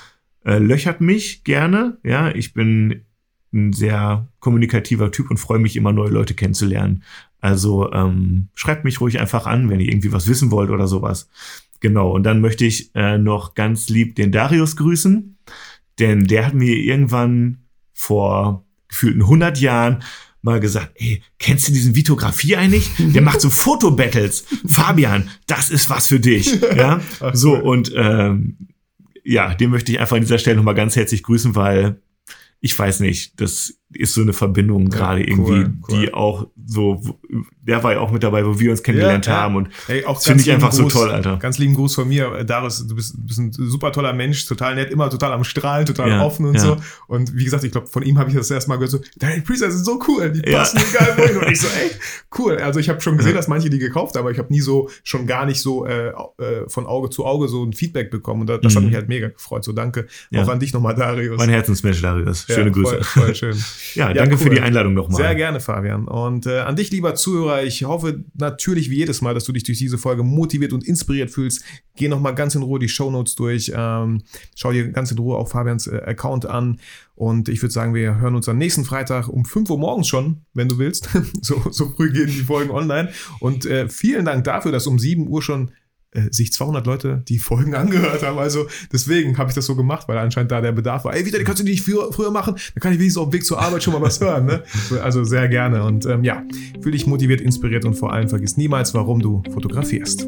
[0.45, 1.97] äh, löchert mich gerne.
[2.03, 3.05] Ja, ich bin
[3.51, 7.03] ein sehr kommunikativer Typ und freue mich immer, neue Leute kennenzulernen.
[7.41, 11.29] Also ähm, schreibt mich ruhig einfach an, wenn ihr irgendwie was wissen wollt oder sowas.
[11.79, 15.37] Genau, und dann möchte ich äh, noch ganz lieb den Darius grüßen,
[15.97, 17.59] denn der hat mir irgendwann
[17.93, 20.03] vor gefühlten 100 Jahren
[20.41, 22.89] mal gesagt, ey, kennst du diesen Vitografie eigentlich?
[22.97, 24.45] Der macht so Fotobattles.
[24.67, 26.59] Fabian, das ist was für dich.
[26.75, 27.01] Ja,
[27.33, 28.57] so und ähm,
[29.23, 32.01] ja, den möchte ich einfach an dieser Stelle nochmal ganz herzlich grüßen, weil
[32.61, 35.99] ich weiß nicht, das ist so eine Verbindung gerade ja, cool, irgendwie, cool.
[35.99, 37.01] die auch so,
[37.61, 40.21] der war ja auch mit dabei, wo wir uns kennengelernt ja, haben und hey, auch
[40.21, 41.37] finde ich einfach Gruß, so toll, Alter.
[41.37, 44.91] Ganz lieben Gruß von mir, Darius, du bist, bist ein super toller Mensch, total nett,
[44.91, 46.77] immer total am Strahlen, total ja, offen und so.
[47.07, 49.41] Und wie gesagt, ich glaube, von ihm habe ich das erste Mal gehört, so, deine
[49.41, 51.37] Presets sind so cool, die passen egal wohin.
[51.37, 51.89] Und ich so, ey,
[52.37, 52.57] cool.
[52.57, 54.89] Also ich habe schon gesehen, dass manche die gekauft haben, aber ich habe nie so,
[55.03, 56.13] schon gar nicht so äh, äh,
[56.67, 58.41] von Auge zu Auge so ein Feedback bekommen.
[58.41, 58.77] Und das, das mhm.
[58.77, 59.63] hat mich halt mega gefreut.
[59.63, 61.37] So danke auch an dich nochmal, Darius.
[61.37, 62.45] Mein Herzensmensch, Darius.
[62.47, 63.03] Schöne Grüße.
[63.03, 63.57] Voll, voll schön.
[63.95, 64.38] ja, danke cool.
[64.41, 65.17] für die Einladung nochmal.
[65.17, 66.07] Sehr gerne, Fabian.
[66.07, 69.63] Und äh, an dich, lieber Zuhörer, ich hoffe natürlich wie jedes Mal, dass du dich
[69.63, 71.63] durch diese Folge motiviert und inspiriert fühlst.
[71.95, 73.71] Geh nochmal ganz in Ruhe die Show Notes durch.
[73.75, 74.21] Ähm,
[74.55, 76.80] schau dir ganz in Ruhe auch Fabians äh, Account an.
[77.15, 80.41] Und ich würde sagen, wir hören uns am nächsten Freitag um 5 Uhr morgens schon,
[80.53, 81.09] wenn du willst.
[81.41, 83.09] so, so früh gehen die Folgen online.
[83.39, 85.71] Und äh, vielen Dank dafür, dass um 7 Uhr schon
[86.32, 88.38] sich 200 Leute die Folgen angehört haben.
[88.38, 91.14] Also deswegen habe ich das so gemacht, weil anscheinend da der Bedarf war.
[91.14, 92.55] Ey, wieder, kannst du die nicht früher, früher machen?
[92.74, 94.45] Dann kann ich wenigstens auf dem Weg zur Arbeit schon mal was hören.
[94.45, 94.64] Ne?
[95.03, 95.84] Also sehr gerne.
[95.84, 96.43] Und ähm, ja,
[96.82, 100.28] fühle dich motiviert, inspiriert und vor allem vergiss niemals, warum du fotografierst.